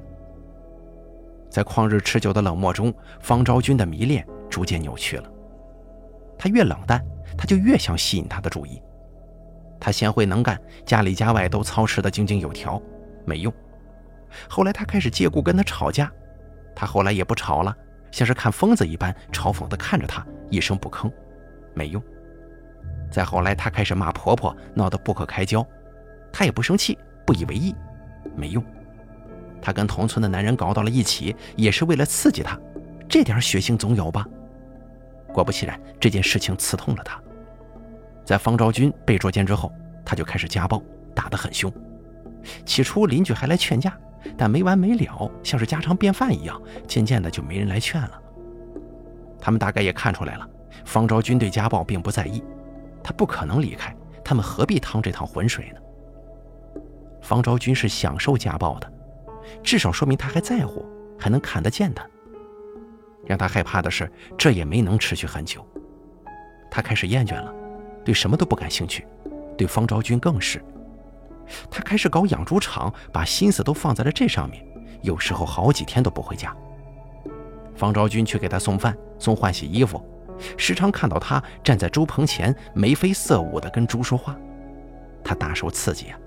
[1.49, 5.29] 在旷日持久的冷漠中，方昭君的迷恋逐渐扭曲了。
[6.37, 7.01] 他越冷淡，
[7.37, 8.81] 他就越想吸引他的注意。
[9.79, 12.81] 他贤惠能干，家里家外都操持得井井有条，
[13.23, 13.53] 没用。
[14.49, 16.11] 后来他开始借故跟他吵架，
[16.75, 17.73] 他后来也不吵了，
[18.11, 21.09] 像是看疯子一般嘲讽地看着他，一声不吭，
[21.73, 22.03] 没用。
[23.09, 25.65] 再后来他开始骂婆婆，闹得不可开交，
[26.37, 27.73] 他也不生气，不以为意，
[28.35, 28.61] 没用。
[29.61, 32.59] 他跟同村的男人搞到了一起，也是为了刺激他，
[33.07, 34.27] 这点血性总有吧？
[35.31, 37.17] 果不其然，这件事情刺痛了他。
[38.25, 39.71] 在方昭君被捉奸之后，
[40.03, 40.83] 他就开始家暴，
[41.15, 41.71] 打得很凶。
[42.65, 43.97] 起初邻居还来劝架。
[44.35, 48.21] 但没完没了，像是家常便饭一样，渐渐的就没人来劝了。
[49.39, 50.49] 他们大概也看出来了，
[50.83, 52.43] 方昭君对家暴并不在意，
[53.01, 55.79] 他不可能离开，他们何必趟这趟浑水呢？
[57.25, 58.93] 方昭君是享受家暴的，
[59.63, 60.85] 至少说明他还在乎，
[61.17, 62.05] 还能看得见他。
[63.25, 65.67] 让他害怕的是，这也没能持续很久，
[66.69, 67.51] 他开始厌倦了，
[68.03, 69.07] 对什么都不感兴趣，
[69.57, 70.63] 对方昭君更是。
[71.71, 74.63] 他开始搞养猪场，把心思都放在了这上面，
[75.01, 76.55] 有时候好几天都不回家。
[77.75, 79.99] 方昭君去给他送饭、送换洗衣服，
[80.57, 84.37] 时常看到他站在猪棚前眉飞色舞地跟猪说话，
[85.23, 86.19] 他大受刺激啊！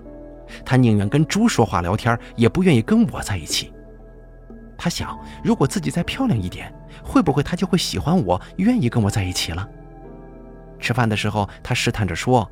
[0.65, 3.73] 他宁愿跟猪说话聊天，也不愿意跟我在一起。
[4.77, 6.73] 他想，如果自己再漂亮一点，
[7.03, 9.67] 会不会他就会喜欢我，愿意跟我在一起了？
[10.79, 12.49] 吃饭的时候，他试探着说。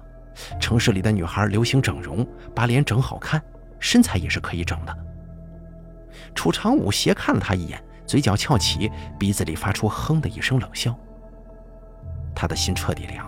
[0.59, 2.23] 城市里的女孩流行整容，
[2.53, 3.41] 把脸整好看，
[3.79, 4.95] 身材也是可以整的。
[6.35, 10.95] 楚长武斜看了他一眼，嘴角翘起，鼻子里发出“哼”的一声冷笑。
[12.35, 13.26] 他的心彻底凉，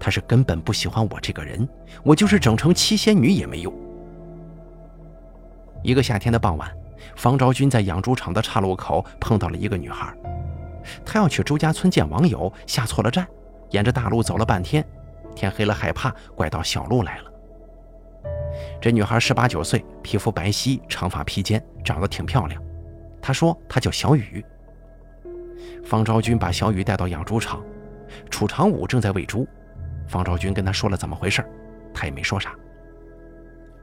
[0.00, 1.68] 他是根本不喜欢我这个人，
[2.02, 3.72] 我就是整成七仙女也没用。
[5.82, 6.68] 一个夏天的傍晚，
[7.14, 10.12] 方昭君在养猪场的岔路口碰到了一个女孩，
[11.04, 13.26] 她要去周家村见网友，下错了站，
[13.70, 14.84] 沿着大路走了半天。
[15.36, 17.24] 天黑了，害怕，拐到小路来了。
[18.80, 22.60] 这女孩十八九岁，皮肤白皙，长发披肩，长得挺漂亮。
[23.22, 24.44] 她说她叫小雨。
[25.84, 27.62] 方昭君把小雨带到养猪场，
[28.28, 29.46] 楚长武正在喂猪。
[30.10, 31.40] 方昭君跟他说了怎么回事，
[31.94, 32.52] 他也没说啥。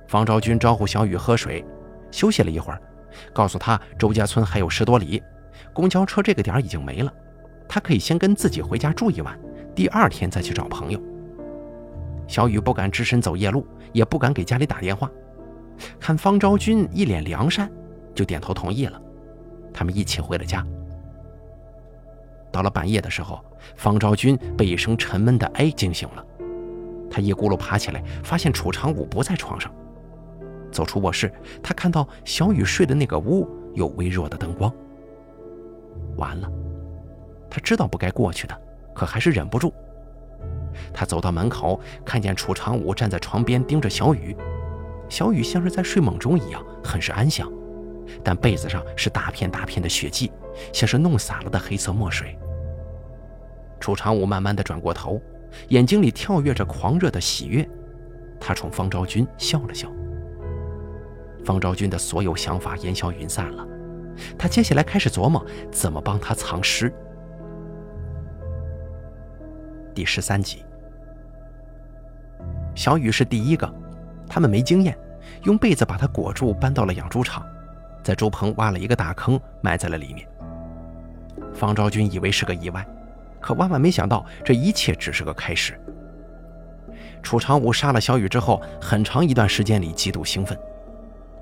[0.10, 1.64] 方昭君招呼小雨喝水，
[2.12, 2.82] 休息了一会儿，
[3.34, 5.24] 告诉他周家村还有十多里，
[5.72, 7.14] 公交车这个点已经没了，
[7.66, 9.40] 他可以先跟自己回家住一晚，
[9.74, 11.02] 第二天再去找朋友。
[12.28, 15.10] 小雨不敢只身走夜路，也不敢给家里打电话。
[15.98, 17.72] 看方昭君一脸良善，
[18.14, 19.02] 就点头同意了。
[19.74, 20.62] 他们一起回了家。
[22.52, 23.42] 到了半夜的时候，
[23.76, 26.26] 方昭君被一声沉闷的“哎”惊醒了。
[27.10, 29.74] 她一咕噜爬起来，发现楚长武不在床上。
[30.72, 31.32] 走出卧室，
[31.64, 34.72] 她看到小雨睡的那个屋有微弱的灯光。
[36.18, 36.50] 完了，
[37.50, 38.62] 她知道不该过去的，
[38.94, 39.74] 可还是忍不住。
[40.94, 44.36] 他走到门口，看见楚长武站在床边盯着小雨，
[45.10, 47.52] 小雨像是在睡梦中一样，很是安详，
[48.24, 50.32] 但被子上是大片大片的血迹，
[50.72, 52.38] 像是弄洒了的黑色墨水。
[53.80, 55.22] 楚长武慢慢的转过头，
[55.70, 57.68] 眼睛里跳跃着狂热的喜悦，
[58.40, 59.90] 他冲方昭君笑了笑。
[61.46, 63.66] 方昭君的所有想法烟消云散了，
[64.38, 66.94] 他接下来开始琢磨怎么帮他藏尸。
[69.94, 70.64] 第十三集。
[72.76, 73.74] 小雨是第一个，
[74.28, 74.96] 他们没经验，
[75.44, 77.44] 用被子把他裹住，搬到了养猪场，
[78.04, 80.28] 在猪棚挖了一个大坑，埋在了里面。
[81.54, 82.86] 方昭君以为是个意外，
[83.48, 85.80] 可万万没想到，这一切只是个开始。
[87.24, 90.60] 楚长武杀了小雨之后，很长一段时间里极度兴奋，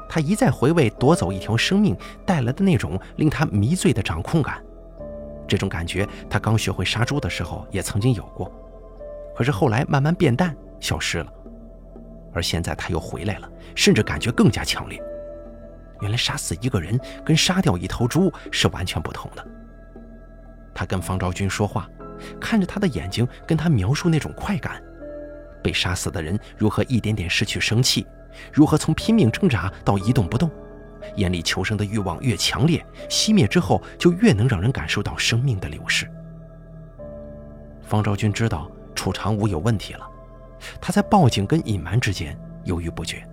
[0.07, 4.63] 他一再回味夺走一条生命带来的那种令他迷醉的掌控感。
[5.47, 8.51] 这种感觉，他刚学会杀猪的时候也曾经有过，
[9.35, 11.33] 可是后来慢慢变淡，消失了。
[12.35, 15.01] 而现在他又回来了，甚至感觉更加强烈。
[16.01, 19.43] 原来杀死一个人跟杀掉一头猪是完全不同的。
[20.71, 21.89] 他跟方昭君说话，
[22.39, 24.81] 看着他的眼睛，跟他描述那种快感：
[25.63, 28.05] 被杀死的人如何一点点失去生气，
[28.53, 30.49] 如何从拼命挣扎到一动不动。
[31.17, 36.09] 眼里求生的欲望越强烈，熄灭之后就越能让人感受到生命的流逝。
[37.83, 40.09] 方昭君知道楚长武有问题了，
[40.81, 43.23] 他在报警跟隐瞒之间犹豫不决。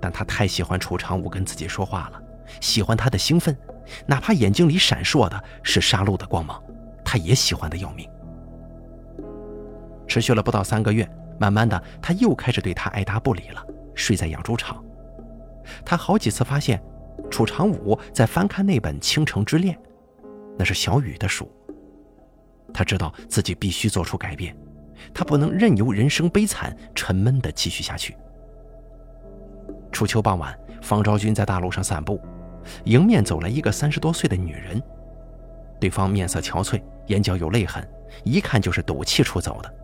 [0.00, 2.22] 但他太喜欢楚长武跟自己说话了，
[2.60, 3.56] 喜欢他的兴奋，
[4.04, 6.62] 哪怕眼睛里闪烁的是杀戮的光芒，
[7.10, 8.06] 他也喜欢的要命。
[10.06, 11.08] 持续了不到三个月，
[11.40, 14.84] 慢慢的他又开始对他爱答不理了，睡在养猪场。
[15.86, 16.82] 他好几次发现，
[17.30, 19.74] 楚长武在翻看那本《倾城之恋》，
[20.58, 21.50] 那是小雨的书。
[22.74, 24.54] 他知道自己必须做出改变，
[25.14, 28.14] 他不能任由人生悲惨、沉闷的继续下去。
[29.90, 32.20] 初秋傍晚，方昭君在大路上散步，
[32.84, 34.82] 迎面走来一个三十多岁的女人，
[35.80, 37.86] 对方面色憔悴，眼角有泪痕，
[38.24, 39.74] 一看就是赌气出走的。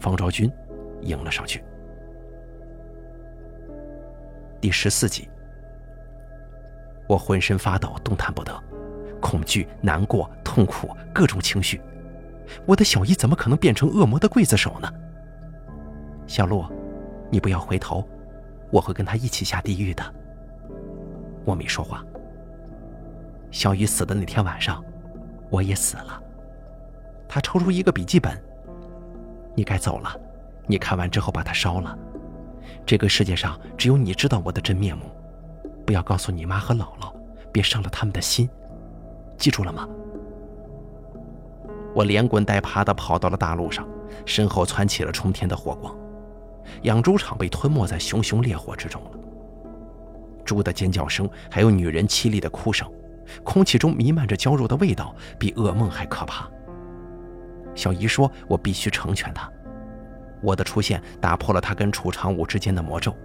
[0.00, 0.50] 方昭君
[1.02, 1.64] 迎了上去。
[4.60, 5.28] 第十四集，
[7.08, 8.52] 我浑身发抖，动弹不得，
[9.20, 11.80] 恐惧、难过、痛苦，各种情绪。
[12.66, 14.92] 我的小姨怎么可能变成恶魔的刽子手呢？
[16.26, 16.64] 小鹿，
[17.30, 18.06] 你不要回头，
[18.70, 20.02] 我会跟他一起下地狱的。
[21.44, 22.04] 我没说话。
[23.50, 24.84] 小雨死的那天晚上，
[25.50, 26.20] 我也死了。
[27.28, 28.40] 他抽出一个笔记本，
[29.54, 30.16] 你该走了，
[30.66, 31.96] 你看完之后把它烧了。
[32.86, 35.04] 这个世界上只有你知道我的真面目，
[35.86, 37.12] 不要告诉你妈和姥姥，
[37.50, 38.48] 别伤了他们的心，
[39.38, 39.88] 记住了吗？
[41.94, 43.86] 我连滚带爬地跑到了大路上，
[44.26, 45.94] 身后窜起了冲天的火光，
[46.82, 49.10] 养猪场被吞没在熊熊烈火之中了。
[50.44, 52.90] 猪的尖叫声，还有女人凄厉的哭声，
[53.42, 56.48] 空气中弥漫着焦肉的味道，比噩梦还可怕。
[57.74, 59.50] 小姨说：“我必须成全他。”
[60.40, 63.16] 我的出现打破了他跟楚长武之间的魔咒，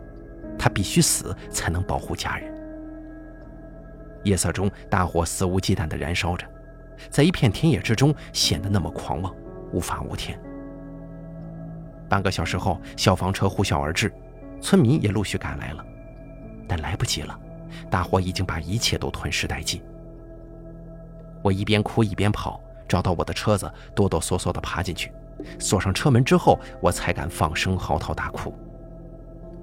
[0.58, 2.54] 他必须死才能保护家人。
[4.24, 6.48] 夜色中，大火肆无忌惮地燃烧着，
[7.10, 9.36] 在一片田野之中显得那么狂妄，
[9.72, 10.40] 无法无天。
[12.10, 14.12] 半个小时后，消防车呼啸而至，
[14.62, 15.86] 村民也陆续赶来了，
[16.68, 17.38] 但来不及了，
[17.90, 19.82] 大火已经把一切都吞噬殆尽。
[21.42, 25.12] 我一边哭一边跑，找到我的车子，哆哆嗦嗦地爬进去。
[25.58, 28.54] 锁上车门之后，我才敢放声嚎啕大哭。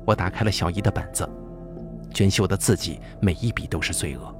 [0.05, 1.29] 我打开了小姨的本子，
[2.15, 4.35] 娟秀的字迹每一笔都是罪恶。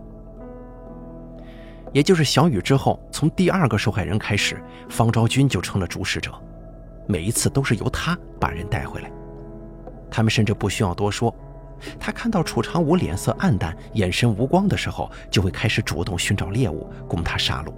[1.93, 6.33] 也就是小雨之后，从第二个受害人开始，方昭君就成了主使者，
[7.07, 9.11] 每一次都是由他把人带回来。
[10.11, 11.35] 他们甚至不需要多说，
[11.99, 17.73] 他看到楚长武脸色暗淡、眼神无光的时候，就会开始主动寻找猎物供他杀戮。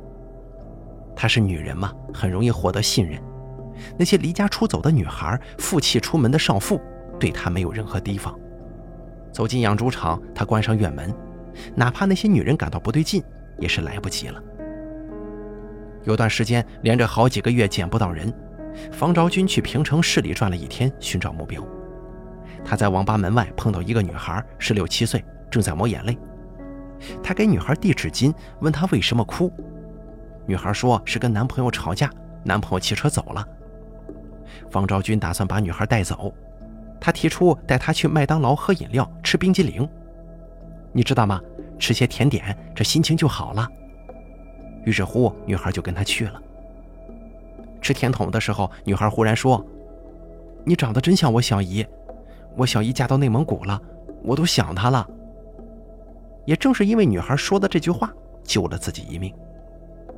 [1.16, 3.20] 她是女人嘛，很容易获得信任。
[3.96, 6.80] 那些离家出走的女孩，负气出门的少妇，
[7.18, 8.38] 对他没有任何提防。
[9.32, 11.14] 走进养猪场，他关上院门，
[11.74, 13.22] 哪怕那些女人感到不对劲，
[13.59, 14.42] 也是来不及了。
[16.05, 18.32] 有段时间，连着好几个月见不到人。
[18.92, 21.62] 方昭君去平城市里转了一天，寻找目标。
[22.64, 26.18] 他在网吧门外碰到一个女孩，十六七岁，正在抹眼泪。
[27.22, 29.52] 他给女孩递纸巾，问她为什么哭。
[30.46, 32.11] 女孩说是跟男朋友吵架，
[32.44, 33.46] 男朋友骑车走了。
[34.70, 36.32] 方昭君打算把女孩带走，
[37.00, 39.88] 他提出带她去麦当劳喝饮料、吃冰激凌。
[40.92, 41.40] 你知道吗？
[41.78, 43.68] 吃些甜点，这心情就好了。
[44.84, 46.42] 于是乎，女孩就跟他去了。
[47.80, 49.64] 吃甜筒的时候，女孩忽然说
[50.66, 51.86] ：“你长得真像我小姨，
[52.59, 53.80] 我小姨嫁到内蒙古了，
[54.22, 55.09] 我都想她了。”
[56.44, 59.32] 也正是因为女孩说的这句话，救了自己一命。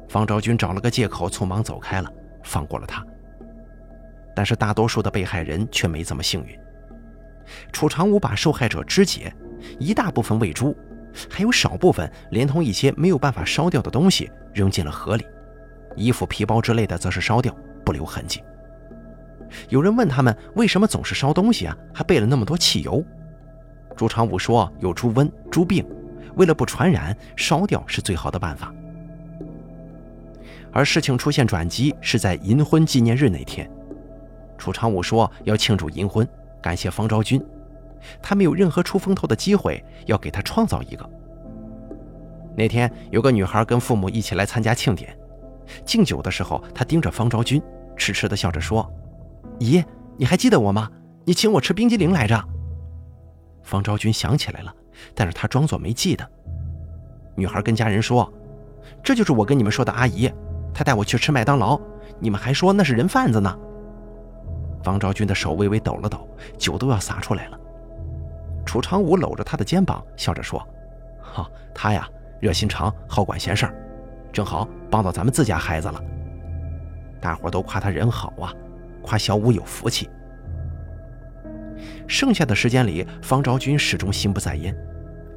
[0.08, 2.10] 方昭君找了个借口，匆忙走开了，
[2.42, 3.04] 放过了他。
[4.34, 6.58] 但是大多数的被害人却没这么幸运。
[7.72, 9.32] 楚长武把受害者肢解，
[9.78, 10.74] 一大部分喂猪，
[11.28, 15.26] 还有少部分连同一些没有办法烧掉的东西扔进了河里，
[15.96, 17.52] 衣服、皮包之类的则是烧掉，
[17.84, 18.42] 不留痕迹。
[19.68, 23.04] 有人问他们为什么总是烧东西啊，还备了那么多汽油？
[23.96, 25.84] 朱长武说有猪瘟、猪病，
[26.36, 28.72] 为了不传染，烧掉是最好的办法。
[30.72, 33.68] 而事情出现转机是在银婚纪念日那天。
[34.56, 36.26] 楚长武说要庆祝银婚，
[36.62, 37.42] 感谢方昭君，
[38.22, 41.10] 他没有任何出风头的机会，要给他创造一个。
[42.56, 45.16] 那天有个女孩跟父母一起来参加庆典，
[45.84, 47.60] 敬酒的时候，她盯着方昭君，
[47.96, 48.88] 痴痴地笑着说
[49.60, 49.84] ：“姨，
[50.16, 50.90] 你还记得我吗？
[51.24, 52.42] 你请我吃冰激凌来着。”
[53.62, 54.74] 方昭君想起来了，
[55.14, 56.28] 但是她装作没记得。
[57.36, 58.30] 女孩跟家人说
[59.04, 60.32] ：“这就是我跟你们说的阿姨，
[60.74, 61.78] 她带我去吃麦当劳，
[62.18, 63.56] 你们还说那是人贩子呢。”
[64.82, 66.26] 方昭君的手微微抖了抖，
[66.58, 67.60] 酒都要洒出来了。
[68.64, 70.66] 楚长武搂着她的肩膀，笑着说
[71.22, 72.08] ：“哈，她呀。”
[72.40, 73.74] 热心肠，好管闲事儿，
[74.32, 76.02] 正好帮到咱们自家孩子了。
[77.20, 78.50] 大伙都夸他人好啊，
[79.02, 80.08] 夸小五有福气。
[82.06, 84.76] 剩下的时间里，方昭君始终心不在焉，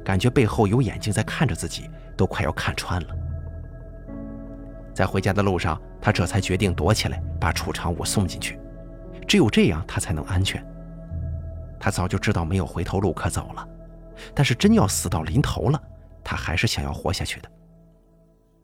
[0.04, 3.08] 感觉背后有眼睛在看着自己，都快要看穿了。
[4.92, 8.58] 在回家的路上，他这才决定躲起来，把楚长武送进去，
[9.26, 10.64] 只有这样他才能安全。
[11.78, 13.68] 他早就知道没有回头路可走了，
[14.34, 15.80] 但是真要死到临头了。
[16.22, 17.50] 他还是想要活下去的。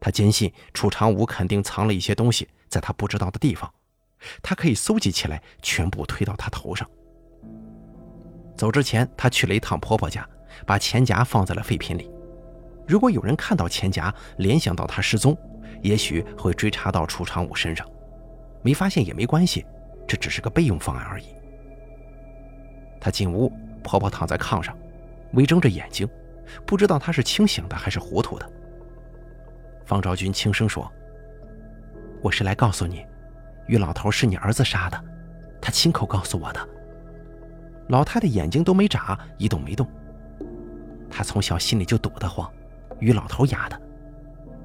[0.01, 3.71] 他坚信楚长武肯定藏了一些东西在他不知道的地方，
[4.43, 6.89] 他可以搜集起来，全部推到他头上。
[8.57, 10.29] 走之前，他去了一趟婆婆家，
[10.67, 12.11] 把钱夹放在了废品里。
[12.87, 15.37] 如果有人看到钱夹，联想到他失踪，
[15.83, 17.89] 也许会追查到楚长武身上。
[18.63, 19.65] 没发现也没关系，
[20.07, 21.27] 这只是个备用方案而已。
[23.01, 23.51] 他进屋，
[23.83, 24.77] 婆婆躺在炕上，
[25.33, 26.09] 微睁着眼睛。
[26.67, 28.53] 不知道他是清醒的还是糊涂的。
[29.87, 30.91] 方昭君轻声说
[32.21, 33.07] ：“我是来告诉你，
[33.71, 35.01] 于老头是你儿子杀的，
[35.63, 36.69] 他亲口告诉我的。”
[37.89, 39.87] 老太太眼睛都没眨，一动没动。
[41.09, 42.51] 他从小心里就堵得慌，
[42.99, 43.81] 于老头压的，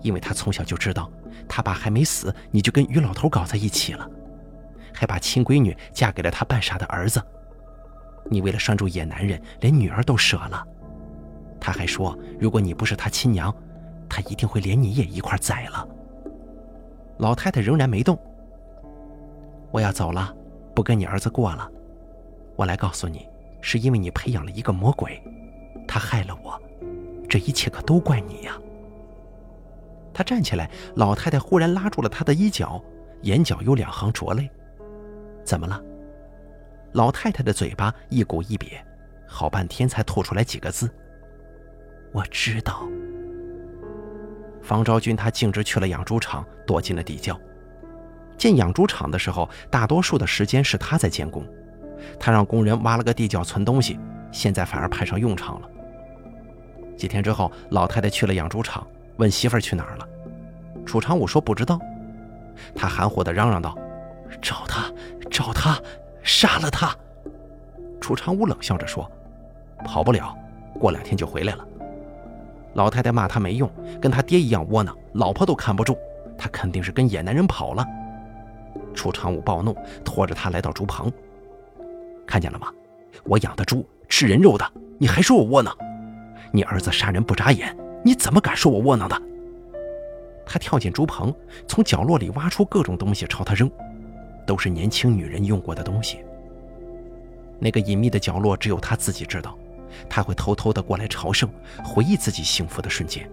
[0.01, 1.11] 因为他从小就知道，
[1.47, 4.09] 他爸还没死，你就跟于老头搞在一起了，
[4.91, 7.21] 还把亲闺女嫁给了他半傻的儿子。
[8.27, 10.65] 你为了拴住野男人，连女儿都舍了。
[11.59, 13.53] 他还说：“如果你不是他亲娘，
[14.09, 15.87] 他一定会连你也一块宰了。”
[17.17, 18.19] 老太太仍然没动。
[19.75, 20.33] 我要走了，
[20.73, 21.69] 不跟你儿子过了。
[22.55, 23.27] 我来告诉你，
[23.59, 25.21] 是因为你培养了一个魔鬼，
[25.85, 26.57] 他害了我，
[27.27, 28.57] 这一切可都怪你呀。
[30.13, 32.81] 他站起来，老太太忽然拉住了他的衣角，
[33.23, 34.49] 眼角有两行浊泪。
[35.43, 35.83] 怎么了？
[36.93, 38.81] 老太太的嘴巴一鼓一瘪，
[39.27, 40.89] 好半天才吐出来几个字。
[42.13, 42.87] 我知道，
[44.61, 47.37] 方昭君他径直去了养猪场，躲进了地窖。
[48.37, 51.45] 建养猪场的时候，大多数的时间是他在监工，
[52.19, 53.99] 他让工人挖了个地窖存东西，
[54.31, 55.69] 现在反而派上用场了。
[56.97, 58.85] 几天之后，老太太去了养猪场，
[59.17, 60.07] 问媳妇儿去哪儿了。
[60.85, 61.79] 楚长武说不知道，
[62.75, 63.75] 他含糊地嚷嚷道
[64.41, 64.91] ：“找他，
[65.29, 65.77] 找他，
[66.23, 66.95] 杀了他！”
[67.99, 69.09] 楚长武冷笑着说
[69.83, 70.35] ：“跑不了，
[70.79, 71.67] 过两天就回来了。”
[72.75, 73.69] 老太太骂他没用，
[74.01, 75.97] 跟他爹一样窝囊，老婆都看不住，
[76.37, 77.85] 他肯定是跟野男人跑了。
[78.95, 81.11] 楚长武暴怒，拖着他来到猪棚，
[82.25, 82.71] 看见了吗？
[83.25, 84.65] 我养的猪吃人肉的，
[84.97, 85.75] 你还说我窝囊？
[86.51, 89.21] 你儿子杀人不眨眼，你怎么敢说我窝囊的？
[90.45, 91.33] 他跳进猪棚，
[91.67, 93.69] 从角落里挖出各种东西朝他扔，
[94.47, 96.19] 都是年轻女人用过的东西。
[97.59, 99.57] 那个隐秘的角落只有他自己知道。
[100.09, 101.49] 他会偷偷的过来朝圣，
[101.81, 103.29] 回忆自己幸福的瞬间。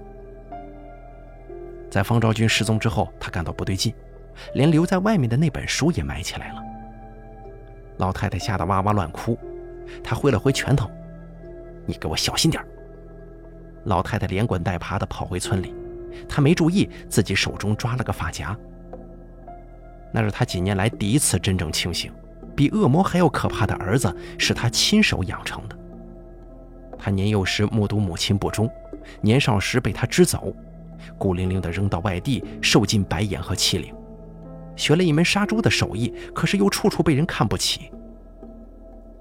[1.90, 3.92] 在方昭君失踪之后，他感到不对劲，
[4.54, 6.62] 连留在外面的那本书也埋起来了。
[7.98, 9.38] 老太太吓得哇哇乱哭，
[10.02, 10.90] 她挥了挥拳头
[11.86, 12.64] ：“你给我小心点
[13.84, 15.74] 老太太连滚带爬的跑回村里，
[16.28, 18.56] 她没注意自己手中抓了个发夹。
[20.12, 22.12] 那是她几年来第一次真正清醒，
[22.54, 25.76] 比恶魔还要可怕的儿子是他亲手养成的。
[26.98, 28.70] 他年幼时目睹母亲不忠，
[29.20, 30.54] 年少时被他支走，
[31.18, 33.94] 孤零零地扔到外地，受尽白眼和欺凌。
[34.82, 37.92] 学了一门杀猪的手艺，可是又处处被人看不起。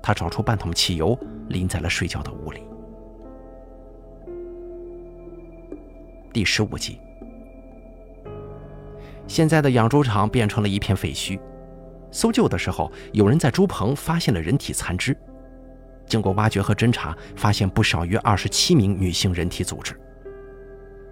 [0.02, 1.16] 他找出半桶汽油，
[1.50, 2.64] 淋在了睡觉的屋里。
[6.34, 7.00] 第十五集，
[9.28, 11.40] 现在的养猪场变成了一片废墟。
[12.10, 15.16] 搜救的时候，有人在猪棚发现了人体残肢。
[16.08, 19.94] 经过挖掘和侦查，发现不少于二十七名女性人体组织。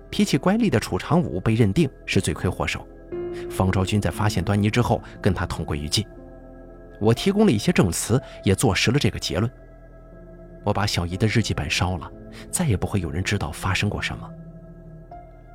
[0.10, 2.84] 脾气乖戾的楚长武被认定是罪魁祸首。
[3.50, 6.06] 方昭君在发现端倪之后，跟他同归于尽。
[7.00, 9.50] 我提供了一些证词，也坐实了这个结论。
[10.64, 12.12] 我把小姨的日记本烧了，
[12.52, 14.30] 再也不会有人知道发生过什么。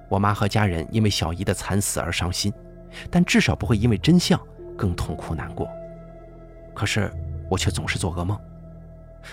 [0.08, 2.52] 我妈和家人因为小姨的惨死而伤心，
[3.10, 4.40] 但至少不会因为真相
[4.76, 5.68] 更痛苦难过。
[6.74, 7.10] 可是
[7.50, 8.38] 我却总是做噩梦。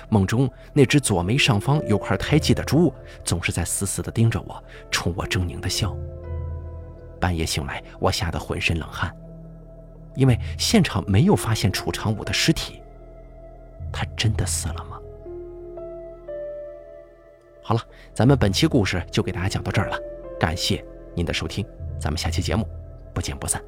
[0.10, 5.96] 梦中那只左眉上方有块胎记的猪，总是在死死地盯着我，冲我狰狞地笑。
[7.22, 9.16] 半夜醒来，我吓得浑身冷汗，
[10.16, 12.82] 因为现场没有发现楚长武的尸体。
[13.94, 14.98] 他真的死了吗？
[17.62, 17.82] 好了，
[18.14, 19.98] 咱们本期故事就给大家讲到这儿了，
[20.40, 20.84] 感谢
[21.16, 21.66] 您的收听，
[22.00, 22.68] 咱们下期节目
[23.14, 23.62] 不见不散。